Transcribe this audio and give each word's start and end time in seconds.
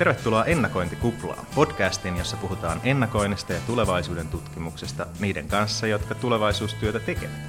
Tervetuloa 0.00 0.44
Ennakointikuplaan, 0.44 1.46
podcastiin, 1.54 2.16
jossa 2.16 2.36
puhutaan 2.36 2.80
ennakoinnista 2.84 3.52
ja 3.52 3.60
tulevaisuuden 3.66 4.28
tutkimuksesta 4.28 5.06
niiden 5.18 5.48
kanssa, 5.48 5.86
jotka 5.86 6.14
tulevaisuustyötä 6.14 7.00
tekevät. 7.00 7.40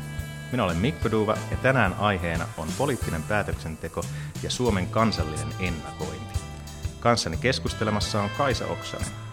Minä 0.52 0.64
olen 0.64 0.78
Mikko 0.78 1.12
Duva 1.12 1.38
ja 1.52 1.58
tänään 1.58 1.96
aiheena 2.00 2.48
on 2.58 2.68
poliittinen 2.78 3.24
päätöksenteko 3.24 4.04
ja 4.44 4.50
Suomen 4.50 4.88
kansallinen 4.88 5.48
ennakointi. 5.60 6.40
Kanssani 7.00 7.38
keskustelemassa 7.38 8.22
on 8.22 8.30
Kaisa 8.38 8.68
Oksanen. 8.68 9.31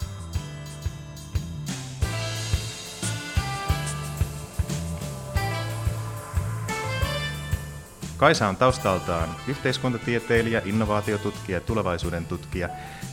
Kaisa 8.19 8.49
on 8.49 8.57
taustaltaan 8.57 9.29
yhteiskuntatieteilijä, 9.49 10.63
innovaatiotutkija 10.65 11.57
ja 11.59 11.61
tulevaisuuden 11.61 12.27
tutkija. 12.27 12.69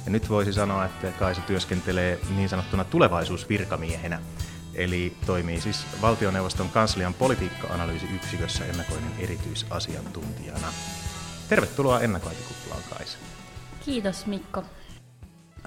Ja 0.05 0.12
nyt 0.12 0.30
voisi 0.30 0.54
sanoa, 0.54 0.86
että 0.86 1.12
Kaisa 1.12 1.41
työskentelee 1.41 2.20
niin 2.36 2.50
sanottuna 2.50 2.84
tulevaisuusvirkamiehenä. 2.84 4.20
Eli 4.73 5.18
toimii 5.26 5.62
siis 5.62 5.86
valtioneuvoston 6.02 6.70
kanslian 6.70 7.14
politiikka-analyysiyksikössä 7.14 8.66
ennakoinnin 8.66 9.12
erityisasiantuntijana. 9.20 10.68
Tervetuloa 11.50 12.00
ennakointikuplaan, 12.02 12.81
Kaisa. 12.90 13.17
Kiitos 13.86 14.26
Mikko. 14.26 14.64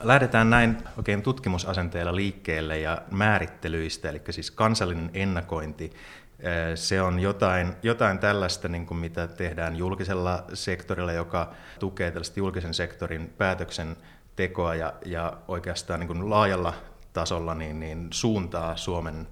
Lähdetään 0.02 0.50
näin 0.50 0.76
oikein 0.96 1.22
tutkimusasenteella 1.22 2.16
liikkeelle 2.16 2.78
ja 2.78 3.02
määrittelyistä, 3.10 4.08
eli 4.08 4.22
siis 4.30 4.50
kansallinen 4.50 5.10
ennakointi 5.14 5.92
se 6.74 7.02
on 7.02 7.20
jotain, 7.20 7.72
jotain 7.82 8.18
tällaista, 8.18 8.68
niin 8.68 8.86
kuin 8.86 8.98
mitä 8.98 9.26
tehdään 9.26 9.76
julkisella 9.76 10.44
sektorilla, 10.54 11.12
joka 11.12 11.52
tukee 11.78 12.10
tällaista 12.10 12.40
julkisen 12.40 12.74
sektorin 12.74 13.34
päätöksentekoa 13.38 14.74
ja, 14.74 14.92
ja 15.04 15.32
oikeastaan 15.48 16.00
niin 16.00 16.08
kuin 16.08 16.30
laajalla 16.30 16.74
tasolla 17.12 17.54
niin, 17.54 17.80
niin 17.80 18.08
suuntaa 18.10 18.76
Suomen 18.76 19.26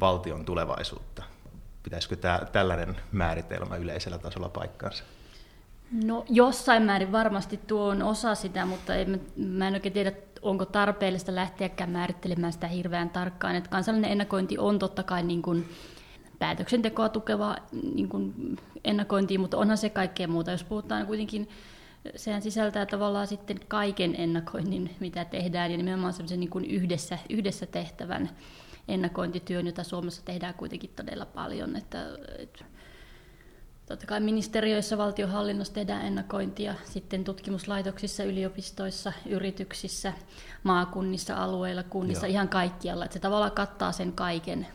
valtion 0.00 0.44
tulevaisuutta. 0.44 1.22
Pitäisikö 1.82 2.16
tämä, 2.16 2.40
tällainen 2.52 2.96
määritelmä 3.12 3.76
yleisellä 3.76 4.18
tasolla 4.18 4.48
paikkaansa? 4.48 5.04
No 6.04 6.24
jossain 6.28 6.82
määrin 6.82 7.12
varmasti 7.12 7.60
tuo 7.66 7.88
on 7.88 8.02
osa 8.02 8.34
sitä, 8.34 8.66
mutta 8.66 8.94
en, 8.94 9.20
mä 9.36 9.68
en 9.68 9.74
oikein 9.74 9.92
tiedä, 9.92 10.12
onko 10.42 10.64
tarpeellista 10.64 11.34
lähteäkään 11.34 11.90
määrittelemään 11.90 12.52
sitä 12.52 12.66
hirveän 12.66 13.10
tarkkaan. 13.10 13.56
Että 13.56 13.70
kansallinen 13.70 14.10
ennakointi 14.10 14.58
on 14.58 14.78
totta 14.78 15.02
kai 15.02 15.22
niin 15.22 15.42
kuin 15.42 15.68
päätöksentekoa 16.40 17.08
tukeva 17.08 17.56
niin 17.94 18.08
kuin 18.08 18.56
ennakointi, 18.84 19.38
mutta 19.38 19.56
onhan 19.56 19.78
se 19.78 19.90
kaikkea 19.90 20.28
muuta. 20.28 20.50
Jos 20.50 20.64
puhutaan 20.64 21.06
kuitenkin, 21.06 21.48
sehän 22.16 22.42
sisältää 22.42 22.86
tavallaan 22.86 23.26
sitten 23.26 23.60
kaiken 23.68 24.14
ennakoinnin, 24.18 24.96
mitä 25.00 25.24
tehdään, 25.24 25.70
ja 25.70 25.76
nimenomaan 25.76 26.12
semmoisen 26.12 26.40
niin 26.40 26.50
kuin 26.50 26.64
yhdessä, 26.64 27.18
yhdessä 27.28 27.66
tehtävän 27.66 28.30
ennakointityön, 28.88 29.66
jota 29.66 29.84
Suomessa 29.84 30.24
tehdään 30.24 30.54
kuitenkin 30.54 30.90
todella 30.96 31.26
paljon. 31.26 31.76
Että, 31.76 32.06
että 32.38 32.64
Totta 33.86 34.06
kai 34.06 34.20
ministeriöissä, 34.20 34.98
valtionhallinnossa 34.98 35.74
tehdään 35.74 36.06
ennakointia, 36.06 36.74
sitten 36.84 37.24
tutkimuslaitoksissa, 37.24 38.24
yliopistoissa, 38.24 39.12
yrityksissä, 39.26 40.12
maakunnissa, 40.62 41.36
alueilla, 41.36 41.82
kunnissa, 41.82 42.26
Joo. 42.26 42.32
ihan 42.32 42.48
kaikkialla. 42.48 43.04
Että 43.04 43.12
se 43.12 43.20
tavallaan 43.20 43.52
kattaa 43.52 43.92
sen 43.92 44.12
kaiken 44.12 44.66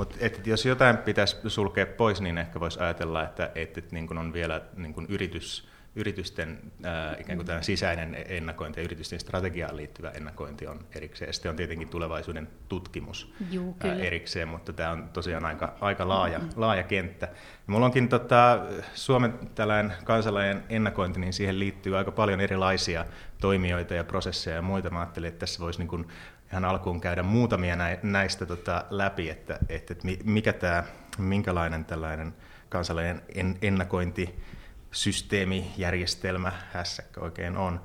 mutta 0.00 0.16
jos 0.46 0.66
jotain 0.66 0.98
pitäisi 0.98 1.36
sulkea 1.48 1.86
pois, 1.86 2.20
niin 2.20 2.38
ehkä 2.38 2.60
voisi 2.60 2.80
ajatella, 2.80 3.22
että, 3.22 3.50
että, 3.54 3.80
että 3.80 3.94
niin 3.94 4.18
on 4.18 4.32
vielä 4.32 4.60
niin 4.76 5.06
yritys, 5.08 5.68
yritysten 5.96 6.58
ää, 6.82 7.16
ikään 7.20 7.38
kuin 7.38 7.48
sisäinen 7.60 8.16
ennakointi 8.28 8.80
ja 8.80 8.84
yritysten 8.84 9.20
strategiaan 9.20 9.76
liittyvä 9.76 10.10
ennakointi 10.10 10.66
on 10.66 10.80
erikseen. 10.94 11.34
Sitten 11.34 11.50
on 11.50 11.56
tietenkin 11.56 11.88
tulevaisuuden 11.88 12.48
tutkimus 12.68 13.32
Juu, 13.50 13.76
ää, 13.80 13.94
erikseen, 13.94 14.48
mutta 14.48 14.72
tämä 14.72 14.90
on 14.90 15.08
tosiaan 15.12 15.44
aika, 15.44 15.74
aika 15.80 16.08
laaja, 16.08 16.38
mm-hmm. 16.38 16.52
laaja 16.56 16.82
kenttä. 16.82 17.26
Ja 17.26 17.66
mulla 17.66 17.86
onkin 17.86 18.08
tota, 18.08 18.60
Suomen 18.94 19.34
tällainen 19.54 19.92
kansalainen 20.04 20.62
ennakointi, 20.68 21.20
niin 21.20 21.32
siihen 21.32 21.58
liittyy 21.58 21.98
aika 21.98 22.12
paljon 22.12 22.40
erilaisia 22.40 23.04
toimijoita 23.40 23.94
ja 23.94 24.04
prosesseja 24.04 24.56
ja 24.56 24.62
muita. 24.62 24.90
Mä 24.90 25.00
ajattelin, 25.00 25.28
että 25.28 25.40
tässä 25.40 25.60
voisi 25.60 25.78
niin 25.78 25.88
kuin 25.88 26.08
ihan 26.52 26.64
alkuun 26.64 27.00
käydä 27.00 27.22
muutamia 27.22 27.76
näistä 28.02 28.46
tota 28.46 28.84
läpi, 28.90 29.30
että, 29.30 29.58
että, 29.68 29.94
mikä 30.24 30.52
tämä, 30.52 30.84
minkälainen 31.18 31.84
tällainen 31.84 32.34
kansallinen 32.68 33.22
ennakointisysteemi, 33.62 35.72
järjestelmä, 35.76 36.52
hässäkkä 36.72 37.20
oikein 37.20 37.56
on. 37.56 37.80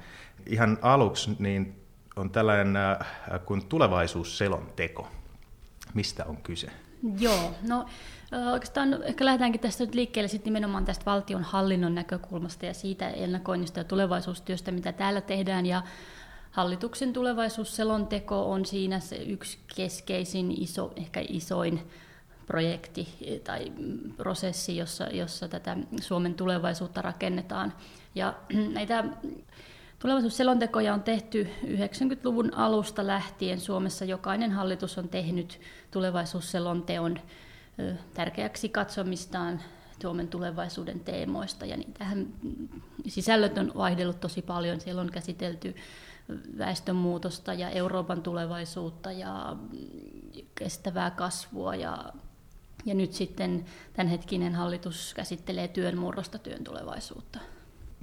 Ihan 0.46 0.78
aluksi 0.82 1.32
niin 1.40 1.82
on 2.16 2.30
tällainen 2.30 2.76
äh, 2.76 2.98
kuin 3.46 3.66
tulevaisuusselonteko. 3.66 5.08
Mistä 5.94 6.26
on 6.26 6.38
kyse? 6.38 6.72
Joo, 7.20 7.56
no 7.68 7.86
oikeastaan 8.52 9.04
ehkä 9.04 9.26
lähdetäänkin 9.26 9.62
tästä 9.62 9.84
nyt 9.84 9.96
liikkeelle 9.96 10.28
sitten 10.28 10.54
nimenomaan 10.54 10.86
tästä 10.86 11.06
valtion 11.06 11.44
hallinnon 11.44 11.96
näkökulmasta 11.96 12.66
ja 12.66 12.74
siitä 12.74 13.10
ennakoinnista 13.10 13.80
ja 13.80 13.84
tulevaisuustyöstä, 13.84 14.72
mitä 14.72 14.92
täällä 14.92 15.22
tehdään. 15.22 15.66
Ja 15.66 15.84
hallituksen 16.56 17.14
tulevaisuusselonteko 17.14 18.52
on 18.52 18.66
siinä 18.66 19.00
se 19.00 19.16
yksi 19.16 19.58
keskeisin, 19.76 20.52
iso, 20.62 20.94
ehkä 20.96 21.22
isoin 21.30 21.80
projekti 22.46 23.08
tai 23.44 23.72
prosessi, 24.18 24.78
jossa, 24.78 25.04
jossa 25.04 25.48
tätä 25.48 25.78
Suomen 26.02 26.34
tulevaisuutta 26.34 27.02
rakennetaan. 27.02 27.74
Ja 28.16 28.34
näitä 28.74 29.04
tulevaisuusselontekoja 30.00 30.94
on 30.94 31.04
tehty 31.04 31.50
90-luvun 31.64 32.54
alusta 32.54 33.08
lähtien. 33.08 33.60
Suomessa 33.60 34.06
jokainen 34.06 34.52
hallitus 34.52 34.98
on 34.98 35.10
tehnyt 35.10 35.60
tulevaisuusselonteon 35.92 37.20
tärkeäksi 38.14 38.70
katsomistaan 38.70 39.62
Suomen 40.02 40.28
tulevaisuuden 40.28 41.00
teemoista. 41.00 41.66
Ja 41.66 41.78
niitähän 41.78 42.28
sisällöt 43.08 43.58
on 43.58 43.72
vaihdellut 43.76 44.20
tosi 44.20 44.42
paljon. 44.42 44.82
Siellä 44.82 45.02
on 45.02 45.12
käsitelty 45.12 45.76
väestönmuutosta 46.58 47.54
ja 47.54 47.70
Euroopan 47.70 48.22
tulevaisuutta 48.22 49.12
ja 49.12 49.56
kestävää 50.56 51.12
kasvua 51.12 51.76
ja, 51.76 52.06
ja 52.86 52.96
nyt 52.96 53.14
sitten 53.14 53.66
tämänhetkinen 53.94 54.56
hallitus 54.56 55.14
käsittelee 55.14 55.68
työn 55.68 55.98
murrosta, 55.98 56.38
työn 56.38 56.64
tulevaisuutta. 56.64 57.40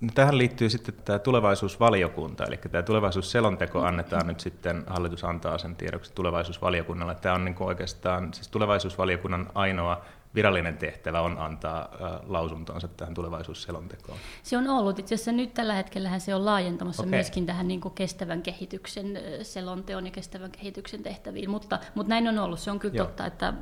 No, 0.01 0.09
tähän 0.15 0.39
liittyy 0.39 0.71
sitten 0.71 0.95
tämä 1.05 1.19
tulevaisuusvaliokunta, 1.19 2.45
eli 2.45 2.57
tämä 2.57 2.83
tulevaisuusselonteko 2.83 3.81
annetaan 3.81 4.27
nyt 4.27 4.41
sitten, 4.41 4.85
hallitus 4.87 5.25
antaa 5.25 5.59
sen 5.59 5.77
tiedoksi 5.77 6.13
tulevaisuusvaliokunnalle. 6.15 7.15
Tämä 7.15 7.35
on 7.35 7.45
niin 7.45 7.57
oikeastaan 7.61 8.35
siis 8.35 8.49
tulevaisuusvaliokunnan 8.49 9.51
ainoa 9.55 10.05
virallinen 10.35 10.79
tehtävä 10.79 11.21
on 11.21 11.39
antaa 11.39 11.89
lausuntonsa 12.27 12.89
tähän 12.89 13.15
tulevaisuusselontekoon? 13.15 14.19
Se 14.43 14.57
on 14.57 14.69
ollut. 14.69 14.99
Itse 14.99 15.15
asiassa 15.15 15.33
nyt 15.33 15.55
tällä 15.55 15.75
hetkellä 15.75 16.19
se 16.19 16.35
on 16.35 16.45
laajentamassa 16.45 17.03
okay. 17.03 17.11
myöskin 17.11 17.47
tähän 17.47 17.69
niin 17.69 17.81
kuin 17.81 17.95
kestävän 17.95 18.43
kehityksen 18.43 19.19
selonteon 19.43 20.07
ja 20.07 20.13
kestävän 20.13 20.51
kehityksen 20.51 21.03
tehtäviin, 21.03 21.51
mutta, 21.51 21.79
mutta 21.95 22.11
näin 22.11 22.29
on 22.29 22.39
ollut. 22.39 22.61
Se 22.61 22.71
on 22.71 22.79
kyllä 22.79 22.95
Joo. 22.95 23.07
totta, 23.07 23.27
että 23.27 23.55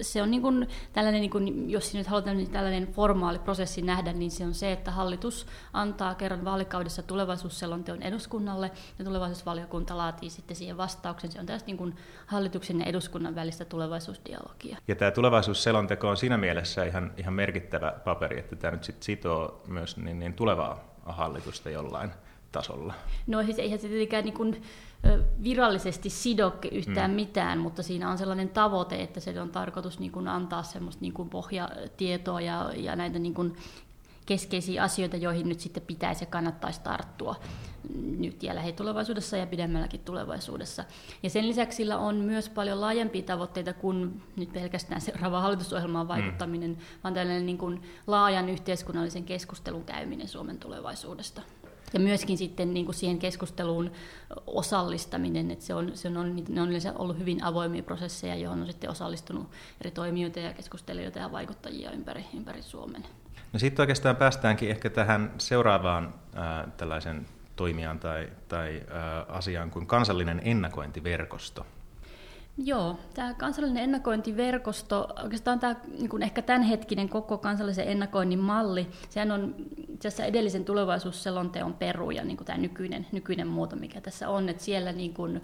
se 0.00 0.22
on 0.22 0.30
niin 0.30 0.42
kuin 0.42 0.68
tällainen, 0.92 1.20
niin 1.20 1.30
kuin, 1.30 1.70
jos 1.70 1.94
nyt 1.94 2.06
halutaan 2.06 2.36
niin 2.36 2.50
tällainen 2.50 2.86
formaali 2.86 3.38
prosessi 3.38 3.82
nähdä, 3.82 4.12
niin 4.12 4.30
se 4.30 4.44
on 4.44 4.54
se, 4.54 4.72
että 4.72 4.90
hallitus 4.90 5.46
antaa 5.72 6.14
kerran 6.14 6.44
vaalikaudessa 6.44 7.02
tulevaisuusselonteon 7.02 8.02
eduskunnalle 8.02 8.70
ja 8.98 9.04
tulevaisuusvaliokunta 9.04 9.96
laatii 9.96 10.30
sitten 10.30 10.56
siihen 10.56 10.76
vastauksen. 10.76 11.32
Se 11.32 11.40
on 11.40 11.46
tästä 11.46 11.66
niin 11.66 11.76
kuin 11.76 11.96
hallituksen 12.26 12.80
ja 12.80 12.86
eduskunnan 12.86 13.34
välistä 13.34 13.64
tulevaisuusdialogia. 13.64 14.78
Ja 14.88 14.96
tämä 14.96 15.10
tulevaisuusselonteko 15.10 16.08
on 16.08 16.16
siinä 16.16 16.36
mielessä 16.36 16.84
ihan, 16.84 17.12
ihan 17.16 17.34
merkittävä 17.34 17.92
paperi, 18.04 18.38
että 18.38 18.56
tämä 18.56 18.70
nyt 18.70 18.84
sit 18.84 19.02
sitoo 19.02 19.62
myös 19.66 19.96
niin, 19.96 20.18
niin 20.18 20.34
tulevaa 20.34 20.94
hallitusta 21.06 21.70
jollain 21.70 22.10
tasolla. 22.52 22.94
No 23.26 23.42
siis 23.42 23.58
eihän 23.58 23.78
se 23.78 23.88
tietenkään 23.88 24.24
niin 24.24 24.34
kuin, 24.34 24.62
virallisesti 25.42 26.10
sido 26.10 26.52
yhtään 26.72 27.10
mm. 27.10 27.14
mitään, 27.14 27.58
mutta 27.58 27.82
siinä 27.82 28.10
on 28.10 28.18
sellainen 28.18 28.48
tavoite, 28.48 29.02
että 29.02 29.20
se 29.20 29.40
on 29.40 29.50
tarkoitus 29.50 29.98
niin 29.98 30.12
kuin 30.12 30.28
antaa 30.28 30.62
semmoista 30.62 31.00
niin 31.00 31.12
kuin 31.12 31.30
pohjatietoa 31.30 32.40
ja, 32.40 32.72
ja 32.76 32.96
näitä 32.96 33.18
niin 33.18 33.34
kuin 33.34 33.56
keskeisiä 34.26 34.82
asioita, 34.82 35.16
joihin 35.16 35.48
nyt 35.48 35.60
sitten 35.60 35.82
pitäisi 35.82 36.22
ja 36.24 36.26
kannattaisi 36.26 36.80
tarttua 36.80 37.34
nyt 38.18 38.42
ja 38.42 38.54
lähitulevaisuudessa 38.54 39.36
ja 39.36 39.46
pidemmälläkin 39.46 40.00
tulevaisuudessa. 40.00 40.84
Ja 41.22 41.30
sen 41.30 41.48
lisäksi 41.48 41.76
sillä 41.76 41.98
on 41.98 42.16
myös 42.16 42.48
paljon 42.48 42.80
laajempia 42.80 43.22
tavoitteita 43.22 43.72
kuin 43.72 44.22
nyt 44.36 44.52
pelkästään 44.52 45.00
seuraava 45.00 45.40
hallitusohjelmaan 45.40 46.06
mm. 46.06 46.08
vaikuttaminen, 46.08 46.70
mm. 46.70 46.76
vaan 47.04 47.14
tällainen 47.14 47.46
niin 47.46 47.58
kuin 47.58 47.82
laajan 48.06 48.48
yhteiskunnallisen 48.48 49.24
keskustelun 49.24 49.84
käyminen 49.84 50.28
Suomen 50.28 50.58
tulevaisuudesta. 50.58 51.42
Ja 51.94 52.00
myöskin 52.00 52.38
sitten 52.38 52.74
niin 52.74 52.86
kuin 52.86 52.94
siihen 52.94 53.18
keskusteluun 53.18 53.92
osallistaminen, 54.46 55.50
että 55.50 55.64
se 55.64 55.74
on, 55.74 55.90
se 55.94 56.08
on, 56.08 56.44
ne 56.48 56.62
on 56.62 56.68
yleensä 56.68 56.92
ollut 56.92 57.18
hyvin 57.18 57.44
avoimia 57.44 57.82
prosesseja, 57.82 58.34
joihin 58.34 58.60
on 58.62 58.66
sitten 58.66 58.90
osallistunut 58.90 59.50
eri 59.80 59.90
toimijoita 59.90 60.40
ja 60.40 60.52
keskustelijoita 60.52 61.18
ja 61.18 61.32
vaikuttajia 61.32 61.90
ympäri, 61.90 62.24
ympäri 62.36 62.62
Suomen. 62.62 63.06
No 63.52 63.58
sitten 63.58 63.82
oikeastaan 63.82 64.16
päästäänkin 64.16 64.70
ehkä 64.70 64.90
tähän 64.90 65.32
seuraavaan 65.38 66.14
äh, 66.36 66.72
tällaisen 66.76 67.26
toimijaan 67.56 67.98
tai, 67.98 68.28
tai 68.48 68.82
äh, 68.90 69.36
asiaan 69.36 69.70
kuin 69.70 69.86
kansallinen 69.86 70.40
ennakointiverkosto. 70.44 71.66
Joo, 72.64 72.98
tämä 73.14 73.34
kansallinen 73.34 73.82
ennakointiverkosto, 73.82 75.08
oikeastaan 75.22 75.60
tämä 75.60 75.76
niin 75.98 76.08
kuin 76.08 76.22
ehkä 76.22 76.42
tämänhetkinen 76.42 77.08
koko 77.08 77.38
kansallisen 77.38 77.88
ennakoinnin 77.88 78.38
malli, 78.38 78.86
sehän 79.08 79.32
on 79.32 79.54
tässä 80.02 80.24
edellisen 80.24 80.64
tulevaisuusselonteon 80.64 81.74
peru 81.74 82.10
ja 82.10 82.24
niin 82.24 82.36
kuin 82.36 82.46
tämä 82.46 82.58
nykyinen, 82.58 83.06
nykyinen 83.12 83.48
muoto, 83.48 83.76
mikä 83.76 84.00
tässä 84.00 84.28
on, 84.28 84.48
että 84.48 84.64
siellä 84.64 84.92
niin 84.92 85.14
kuin, 85.14 85.42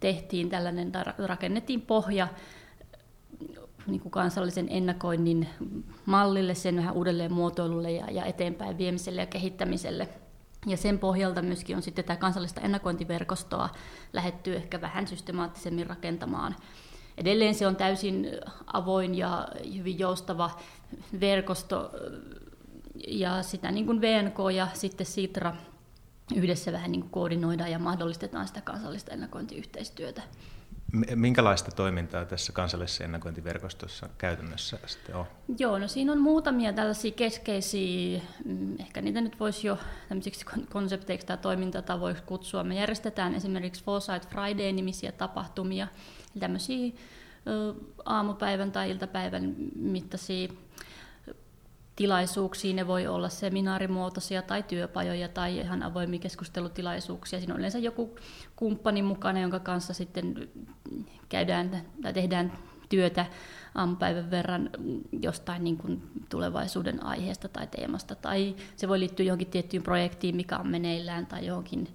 tehtiin 0.00 0.48
tällainen, 0.48 0.92
rakennettiin 1.26 1.82
pohja 1.82 2.28
niin 3.86 4.00
kuin 4.00 4.10
kansallisen 4.10 4.66
ennakoinnin 4.70 5.48
mallille, 6.06 6.54
sen 6.54 6.76
vähän 6.76 6.94
uudelleen 6.94 7.32
muotoilulle 7.32 7.92
ja, 7.92 8.10
ja 8.10 8.24
eteenpäin 8.24 8.78
viemiselle 8.78 9.20
ja 9.20 9.26
kehittämiselle– 9.26 10.08
ja 10.66 10.76
sen 10.76 10.98
pohjalta 10.98 11.42
myöskin 11.42 11.76
on 11.76 11.82
sitten 11.82 12.04
tämä 12.04 12.16
kansallista 12.16 12.60
ennakointiverkostoa 12.60 13.68
lähetty 14.12 14.56
ehkä 14.56 14.80
vähän 14.80 15.06
systemaattisemmin 15.06 15.86
rakentamaan. 15.86 16.56
Edelleen 17.18 17.54
se 17.54 17.66
on 17.66 17.76
täysin 17.76 18.28
avoin 18.72 19.14
ja 19.14 19.48
hyvin 19.74 19.98
joustava 19.98 20.50
verkosto, 21.20 21.90
ja 23.08 23.42
sitä 23.42 23.70
niin 23.70 23.86
kuin 23.86 24.00
VNK 24.00 24.38
ja 24.54 24.68
sitten 24.74 25.06
Sitra 25.06 25.56
yhdessä 26.34 26.72
vähän 26.72 26.92
niin 26.92 27.00
kuin 27.00 27.10
koordinoidaan 27.10 27.70
ja 27.70 27.78
mahdollistetaan 27.78 28.48
sitä 28.48 28.60
kansallista 28.60 29.12
ennakointiyhteistyötä. 29.12 30.22
Minkälaista 31.14 31.70
toimintaa 31.70 32.24
tässä 32.24 32.52
kansallisessa 32.52 33.04
ennakointiverkostossa 33.04 34.08
käytännössä 34.18 34.78
sitten 34.86 35.16
on? 35.16 35.26
Joo, 35.58 35.78
no 35.78 35.88
siinä 35.88 36.12
on 36.12 36.20
muutamia 36.20 36.72
tällaisia 36.72 37.10
keskeisiä, 37.10 38.20
mm, 38.44 38.80
ehkä 38.80 39.02
niitä 39.02 39.20
nyt 39.20 39.40
voisi 39.40 39.66
jo 39.66 39.78
tämmöisiksi 40.08 40.44
konsepteiksi 40.72 41.26
tai 41.26 41.38
toimintatavoiksi 41.38 42.22
kutsua. 42.22 42.64
Me 42.64 42.74
järjestetään 42.74 43.34
esimerkiksi 43.34 43.84
Foresight 43.84 44.28
Friday-nimisiä 44.28 45.12
tapahtumia, 45.12 45.88
tämmöisiä 46.40 46.92
aamupäivän 48.04 48.72
tai 48.72 48.90
iltapäivän 48.90 49.54
mittaisia 49.76 50.48
tilaisuuksia. 51.96 52.74
Ne 52.74 52.86
voi 52.86 53.06
olla 53.06 53.28
seminaarimuotoisia 53.28 54.42
tai 54.42 54.62
työpajoja 54.62 55.28
tai 55.28 55.58
ihan 55.58 55.82
avoimia 55.82 56.20
keskustelutilaisuuksia. 56.20 57.38
Siinä 57.38 57.54
on 57.54 57.58
yleensä 57.58 57.78
joku 57.78 58.16
kumppani 58.56 59.02
mukana, 59.02 59.40
jonka 59.40 59.60
kanssa 59.60 59.94
sitten 59.94 60.48
käydään 61.28 61.82
tai 62.02 62.12
tehdään 62.12 62.52
työtä 62.88 63.26
aamupäivän 63.74 64.30
verran 64.30 64.70
jostain 65.22 65.64
niin 65.64 65.76
kuin 65.76 66.02
tulevaisuuden 66.28 67.04
aiheesta 67.04 67.48
tai 67.48 67.66
teemasta. 67.66 68.14
Tai 68.14 68.56
se 68.76 68.88
voi 68.88 69.00
liittyä 69.00 69.26
johonkin 69.26 69.50
tiettyyn 69.50 69.82
projektiin, 69.82 70.36
mikä 70.36 70.58
on 70.58 70.68
meneillään, 70.68 71.26
tai 71.26 71.46
johonkin 71.46 71.88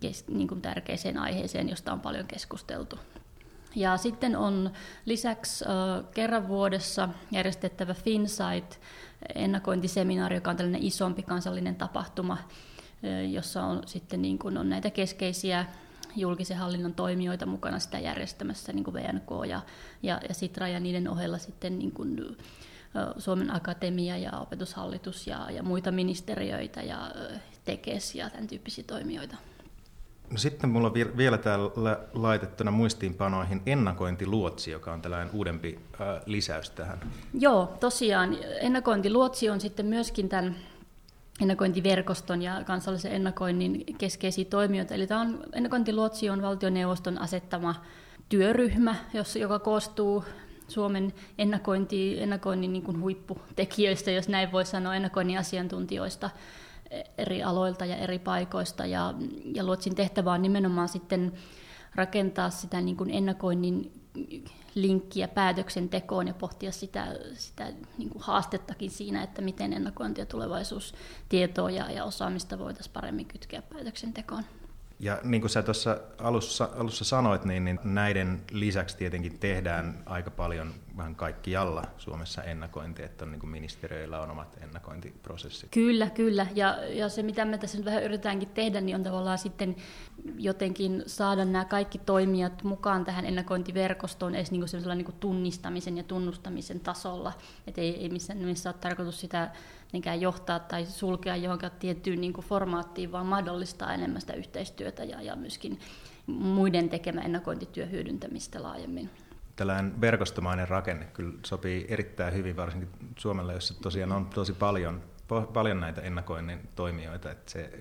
kes, 0.00 0.28
niin 0.28 0.48
kuin 0.48 0.62
tärkeiseen 0.62 1.18
aiheeseen, 1.18 1.68
josta 1.68 1.92
on 1.92 2.00
paljon 2.00 2.26
keskusteltu. 2.26 2.98
Ja 3.76 3.96
sitten 3.96 4.36
on 4.36 4.70
lisäksi 5.04 5.64
kerran 6.14 6.48
vuodessa 6.48 7.08
järjestettävä 7.30 7.94
FinSight, 7.94 8.80
ennakointiseminaari, 9.34 10.36
joka 10.36 10.50
on 10.50 10.56
tällainen 10.56 10.82
isompi 10.82 11.22
kansallinen 11.22 11.76
tapahtuma, 11.76 12.38
jossa 13.30 13.64
on 13.64 13.82
sitten 13.86 14.22
niin 14.22 14.38
kuin 14.38 14.58
on 14.58 14.68
näitä 14.68 14.90
keskeisiä 14.90 15.66
julkisen 16.16 16.56
hallinnon 16.56 16.94
toimijoita 16.94 17.46
mukana 17.46 17.78
sitä 17.78 17.98
järjestämässä, 17.98 18.72
niin 18.72 18.84
kuin 18.84 18.94
VNK 18.94 19.30
ja, 19.48 19.60
ja, 20.02 20.20
ja 20.28 20.34
Sitra 20.34 20.68
ja 20.68 20.80
niiden 20.80 21.08
ohella 21.08 21.38
sitten 21.38 21.78
niin 21.78 21.92
kuin 21.92 22.36
Suomen 23.18 23.54
Akatemia 23.54 24.16
ja 24.16 24.38
opetushallitus 24.38 25.26
ja, 25.26 25.50
ja 25.50 25.62
muita 25.62 25.92
ministeriöitä 25.92 26.82
ja 26.82 27.10
TEKES 27.64 28.14
ja 28.14 28.30
tämän 28.30 28.46
tyyppisiä 28.46 28.84
toimijoita. 28.86 29.36
No 30.30 30.38
sitten 30.38 30.70
mulla 30.70 30.86
on 30.86 30.94
vielä 30.94 31.38
täällä 31.38 31.98
laitettuna 32.12 32.70
muistiinpanoihin 32.70 33.62
ennakointiluotsi, 33.66 34.70
joka 34.70 34.92
on 34.92 35.02
tällainen 35.02 35.34
uudempi 35.34 35.78
lisäys 36.26 36.70
tähän. 36.70 36.98
Joo, 37.34 37.76
tosiaan 37.80 38.36
ennakointiluotsi 38.60 39.50
on 39.50 39.60
sitten 39.60 39.86
myöskin 39.86 40.28
tämän 40.28 40.56
ennakointiverkoston 41.40 42.42
ja 42.42 42.64
kansallisen 42.64 43.12
ennakoinnin 43.12 43.84
keskeisiä 43.98 44.44
toimijoita. 44.44 44.94
Eli 44.94 45.06
tämä 45.06 45.20
on, 45.20 45.40
ennakointiluotsi 45.52 46.30
on 46.30 46.42
valtioneuvoston 46.42 47.18
asettama 47.18 47.74
työryhmä, 48.28 48.94
joka 49.40 49.58
koostuu 49.58 50.24
Suomen 50.68 51.12
ennakointi, 51.38 52.22
ennakoinnin 52.22 52.72
niin 52.72 52.82
kuin 52.82 53.00
huipputekijöistä, 53.00 54.10
jos 54.10 54.28
näin 54.28 54.52
voi 54.52 54.66
sanoa, 54.66 54.94
ennakoinnin 54.94 55.38
asiantuntijoista 55.38 56.30
eri 57.18 57.42
aloilta 57.42 57.84
ja 57.84 57.96
eri 57.96 58.18
paikoista. 58.18 58.86
Ja, 58.86 59.14
ja 59.54 59.64
Luotsin 59.64 59.94
tehtävä 59.94 60.32
on 60.32 60.42
nimenomaan 60.42 60.88
sitten 60.88 61.32
rakentaa 61.94 62.50
sitä 62.50 62.80
niin 62.80 62.96
kuin 62.96 63.10
ennakoinnin 63.10 63.92
linkkiä 64.74 65.28
päätöksentekoon 65.28 66.28
ja 66.28 66.34
pohtia 66.34 66.72
sitä, 66.72 67.06
sitä 67.34 67.72
niin 67.98 68.10
kuin 68.10 68.22
haastettakin 68.22 68.90
siinä, 68.90 69.22
että 69.22 69.42
miten 69.42 69.72
ennakointia 69.72 70.26
tulevaisuustietoa 70.26 71.70
ja, 71.70 71.90
ja 71.90 72.04
osaamista 72.04 72.58
voitaisiin 72.58 72.92
paremmin 72.92 73.26
kytkeä 73.26 73.62
päätöksentekoon. 73.62 74.44
Ja 75.00 75.18
niin 75.24 75.40
kuin 75.40 75.50
sä 75.50 75.62
tuossa 75.62 75.98
alussa, 76.18 76.68
alussa 76.78 77.04
sanoit, 77.04 77.44
niin, 77.44 77.64
niin 77.64 77.80
näiden 77.84 78.42
lisäksi 78.50 78.96
tietenkin 78.96 79.38
tehdään 79.38 80.02
aika 80.06 80.30
paljon 80.30 80.74
vähän 80.96 81.14
kaikkialla 81.14 81.82
Suomessa 81.98 82.42
ennakointi, 82.42 83.02
että 83.02 83.24
on, 83.24 83.30
niin 83.30 83.40
kuin 83.40 83.50
ministeriöillä 83.50 84.20
on 84.20 84.30
omat 84.30 84.58
ennakointiprosessit. 84.62 85.70
Kyllä, 85.70 86.10
kyllä. 86.10 86.46
Ja, 86.54 86.76
ja 86.84 87.08
se, 87.08 87.22
mitä 87.22 87.44
me 87.44 87.58
tässä 87.58 87.76
nyt 87.76 87.86
vähän 87.86 88.02
yritetäänkin 88.02 88.48
tehdä, 88.48 88.80
niin 88.80 88.96
on 88.96 89.02
tavallaan 89.02 89.38
sitten 89.38 89.76
jotenkin 90.38 91.02
saada 91.06 91.44
nämä 91.44 91.64
kaikki 91.64 91.98
toimijat 91.98 92.62
mukaan 92.62 93.04
tähän 93.04 93.24
ennakointiverkostoon 93.24 94.34
edes 94.34 94.50
niin 94.50 94.60
kuin 94.60 94.96
niin 94.96 95.04
kuin 95.04 95.16
tunnistamisen 95.20 95.96
ja 95.96 96.04
tunnustamisen 96.04 96.80
tasolla. 96.80 97.32
Että 97.66 97.80
ei, 97.80 98.02
ei 98.02 98.08
missään 98.08 98.38
nimessä 98.38 98.70
ole 98.70 98.76
tarkoitus 98.80 99.20
sitä 99.20 99.50
johtaa 100.20 100.58
tai 100.58 100.86
sulkea 100.86 101.36
johonkin 101.36 101.70
tiettyyn 101.78 102.20
niin 102.20 102.32
kuin 102.32 102.46
formaattiin, 102.46 103.12
vaan 103.12 103.26
mahdollistaa 103.26 103.94
enemmän 103.94 104.20
sitä 104.20 104.32
yhteistyötä 104.32 105.04
ja, 105.04 105.22
ja 105.22 105.36
myöskin 105.36 105.78
muiden 106.26 106.88
tekemä 106.88 107.20
ennakointityö 107.20 107.86
hyödyntämistä 107.86 108.62
laajemmin 108.62 109.10
tällainen 109.60 110.00
verkostomainen 110.00 110.68
rakenne 110.68 111.04
kyllä 111.04 111.32
sopii 111.46 111.86
erittäin 111.88 112.34
hyvin, 112.34 112.56
varsinkin 112.56 112.88
Suomelle, 113.16 113.52
jossa 113.52 113.82
tosiaan 113.82 114.12
on 114.12 114.26
tosi 114.26 114.52
paljon, 114.52 115.02
paljon 115.52 115.80
näitä 115.80 116.00
ennakoinnin 116.00 116.68
toimijoita, 116.74 117.30
että 117.30 117.52
se, 117.52 117.80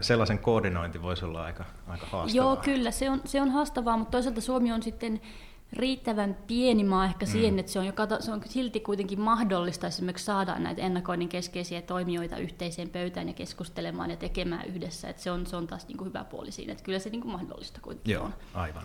sellaisen 0.00 0.38
koordinointi 0.38 1.02
voisi 1.02 1.24
olla 1.24 1.44
aika, 1.44 1.64
aika 1.86 2.06
haastavaa. 2.06 2.46
Joo, 2.46 2.56
kyllä, 2.56 2.90
se 2.90 3.10
on, 3.10 3.20
se 3.24 3.42
on 3.42 3.50
haastavaa, 3.50 3.96
mutta 3.96 4.10
toisaalta 4.10 4.40
Suomi 4.40 4.72
on 4.72 4.82
sitten 4.82 5.20
riittävän 5.72 6.36
pieni 6.46 6.84
maa 6.84 7.04
ehkä 7.04 7.26
siihen, 7.26 7.54
mm. 7.54 7.58
että 7.58 7.72
se 7.72 7.78
on, 7.78 7.86
joka, 7.86 8.06
se 8.20 8.32
on 8.32 8.42
silti 8.46 8.80
kuitenkin 8.80 9.20
mahdollista 9.20 9.86
esimerkiksi 9.86 10.24
saada 10.24 10.58
näitä 10.58 10.82
ennakoinnin 10.82 11.28
keskeisiä 11.28 11.82
toimijoita 11.82 12.36
yhteiseen 12.36 12.88
pöytään 12.88 13.28
ja 13.28 13.34
keskustelemaan 13.34 14.10
ja 14.10 14.16
tekemään 14.16 14.66
yhdessä. 14.66 15.08
Että 15.08 15.22
se, 15.22 15.30
on, 15.30 15.46
se 15.46 15.56
on 15.56 15.66
taas 15.66 15.88
niin 15.88 15.98
kuin 15.98 16.08
hyvä 16.08 16.24
puoli 16.24 16.52
siinä, 16.52 16.72
että 16.72 16.84
kyllä 16.84 16.98
se 16.98 17.10
niin 17.10 17.20
kuin 17.20 17.32
mahdollista 17.32 17.80
kuitenkin 17.80 18.12
Joo, 18.12 18.24
on. 18.24 18.34
aivan. 18.54 18.84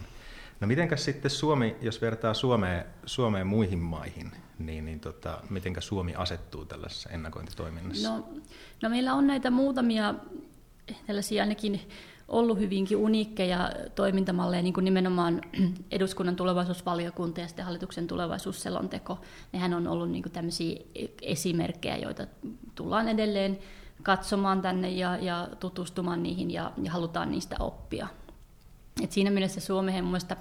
No 0.59 0.67
mitenkäs 0.67 1.05
sitten 1.05 1.31
Suomi, 1.31 1.75
jos 1.81 2.01
vertaa 2.01 2.33
Suomeen, 2.33 2.86
Suomeen 3.05 3.48
muihin 3.48 3.79
maihin, 3.79 4.31
niin, 4.59 4.86
niin 4.86 5.00
tota, 5.00 5.41
mitenkä 5.50 5.81
Suomi 5.81 6.15
asettuu 6.15 6.65
tällaisessa 6.65 7.09
ennakointitoiminnassa? 7.09 8.09
No, 8.09 8.29
no 8.81 8.89
meillä 8.89 9.13
on 9.13 9.27
näitä 9.27 9.51
muutamia 9.51 10.15
tällaisia 11.07 11.43
ainakin 11.43 11.81
ollut 12.29 12.59
hyvinkin 12.59 12.98
uniikkeja 12.98 13.69
toimintamalleja, 13.95 14.62
niin 14.62 14.74
kuin 14.74 14.83
nimenomaan 14.83 15.41
eduskunnan 15.91 16.36
tulevaisuusvaliokunta 16.36 17.41
ja 17.41 17.48
sitten 17.48 17.65
hallituksen 17.65 18.07
tulevaisuusselonteko. 18.07 19.19
Nehän 19.51 19.74
on 19.74 19.88
ollut 19.88 20.09
niin 20.09 20.24
kuin 20.24 20.33
tämmöisiä 20.33 20.79
esimerkkejä, 21.21 21.98
joita 21.98 22.27
tullaan 22.75 23.07
edelleen 23.07 23.59
katsomaan 24.03 24.62
tänne 24.62 24.89
ja, 24.89 25.17
ja 25.17 25.48
tutustumaan 25.59 26.24
niihin 26.24 26.51
ja, 26.51 26.71
ja 26.83 26.91
halutaan 26.91 27.31
niistä 27.31 27.55
oppia. 27.59 28.07
Et 29.03 29.12
siinä 29.12 29.31
mielessä 29.31 29.59
Suomeen 29.59 30.05
mielestä 30.05 30.38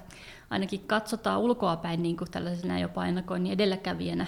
ainakin 0.49 0.79
katsotaan 0.87 1.39
ulkoapäin 1.39 2.03
niin 2.03 2.17
kuin 2.17 2.31
tällaisena 2.31 2.79
jopa 2.79 3.05
ennakoinnin 3.05 3.53
edelläkävijänä, 3.53 4.27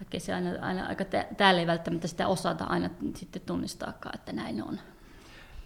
vaikka 0.00 0.18
se 0.18 0.34
aina, 0.34 0.50
aina 0.60 0.86
aika 0.86 1.04
täällä 1.36 1.60
ei 1.60 1.66
välttämättä 1.66 2.08
sitä 2.08 2.28
osata 2.28 2.64
aina 2.64 2.90
sitten 3.14 3.42
tunnistaakaan, 3.46 4.14
että 4.14 4.32
näin 4.32 4.62
on 4.62 4.78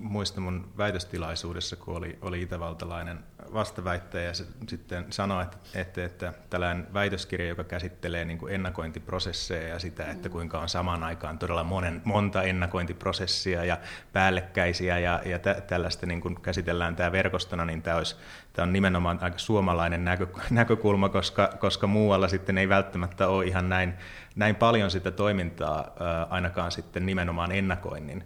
muistan 0.00 0.42
mun 0.42 0.72
väitöstilaisuudessa, 0.78 1.76
kun 1.76 1.96
oli, 1.96 2.18
oli 2.22 2.42
itävaltalainen 2.42 3.18
vastaväittäjä 3.52 4.24
ja 4.24 4.34
se 4.34 4.46
sitten 4.68 5.06
sanoi, 5.10 5.42
että, 5.42 5.56
että, 5.74 6.04
että 6.04 6.32
tällainen 6.50 6.86
väitöskirja, 6.94 7.48
joka 7.48 7.64
käsittelee 7.64 8.24
niin 8.24 8.38
kuin 8.38 8.54
ennakointiprosesseja 8.54 9.68
ja 9.68 9.78
sitä, 9.78 10.06
että 10.06 10.28
mm. 10.28 10.32
kuinka 10.32 10.58
on 10.58 10.68
samaan 10.68 11.02
aikaan 11.02 11.38
todella 11.38 11.64
monen, 11.64 12.02
monta 12.04 12.42
ennakointiprosessia 12.42 13.64
ja 13.64 13.78
päällekkäisiä 14.12 14.98
ja, 14.98 15.20
ja 15.24 15.38
tä, 15.38 15.54
tällaista 15.54 16.06
niin 16.06 16.20
kuin 16.20 16.40
käsitellään 16.40 16.96
tämä 16.96 17.12
verkostona, 17.12 17.64
niin 17.64 17.82
tämä, 17.82 17.96
olisi, 17.96 18.16
tämä 18.52 18.66
on 18.66 18.72
nimenomaan 18.72 19.18
aika 19.22 19.38
suomalainen 19.38 20.04
näkö, 20.04 20.26
näkökulma, 20.50 21.08
koska, 21.08 21.50
koska 21.58 21.86
muualla 21.86 22.28
sitten 22.28 22.58
ei 22.58 22.68
välttämättä 22.68 23.28
ole 23.28 23.46
ihan 23.46 23.68
näin, 23.68 23.94
näin 24.36 24.56
paljon 24.56 24.90
sitä 24.90 25.10
toimintaa, 25.10 25.90
ainakaan 26.30 26.72
sitten 26.72 27.06
nimenomaan 27.06 27.52
ennakoinnin 27.52 28.24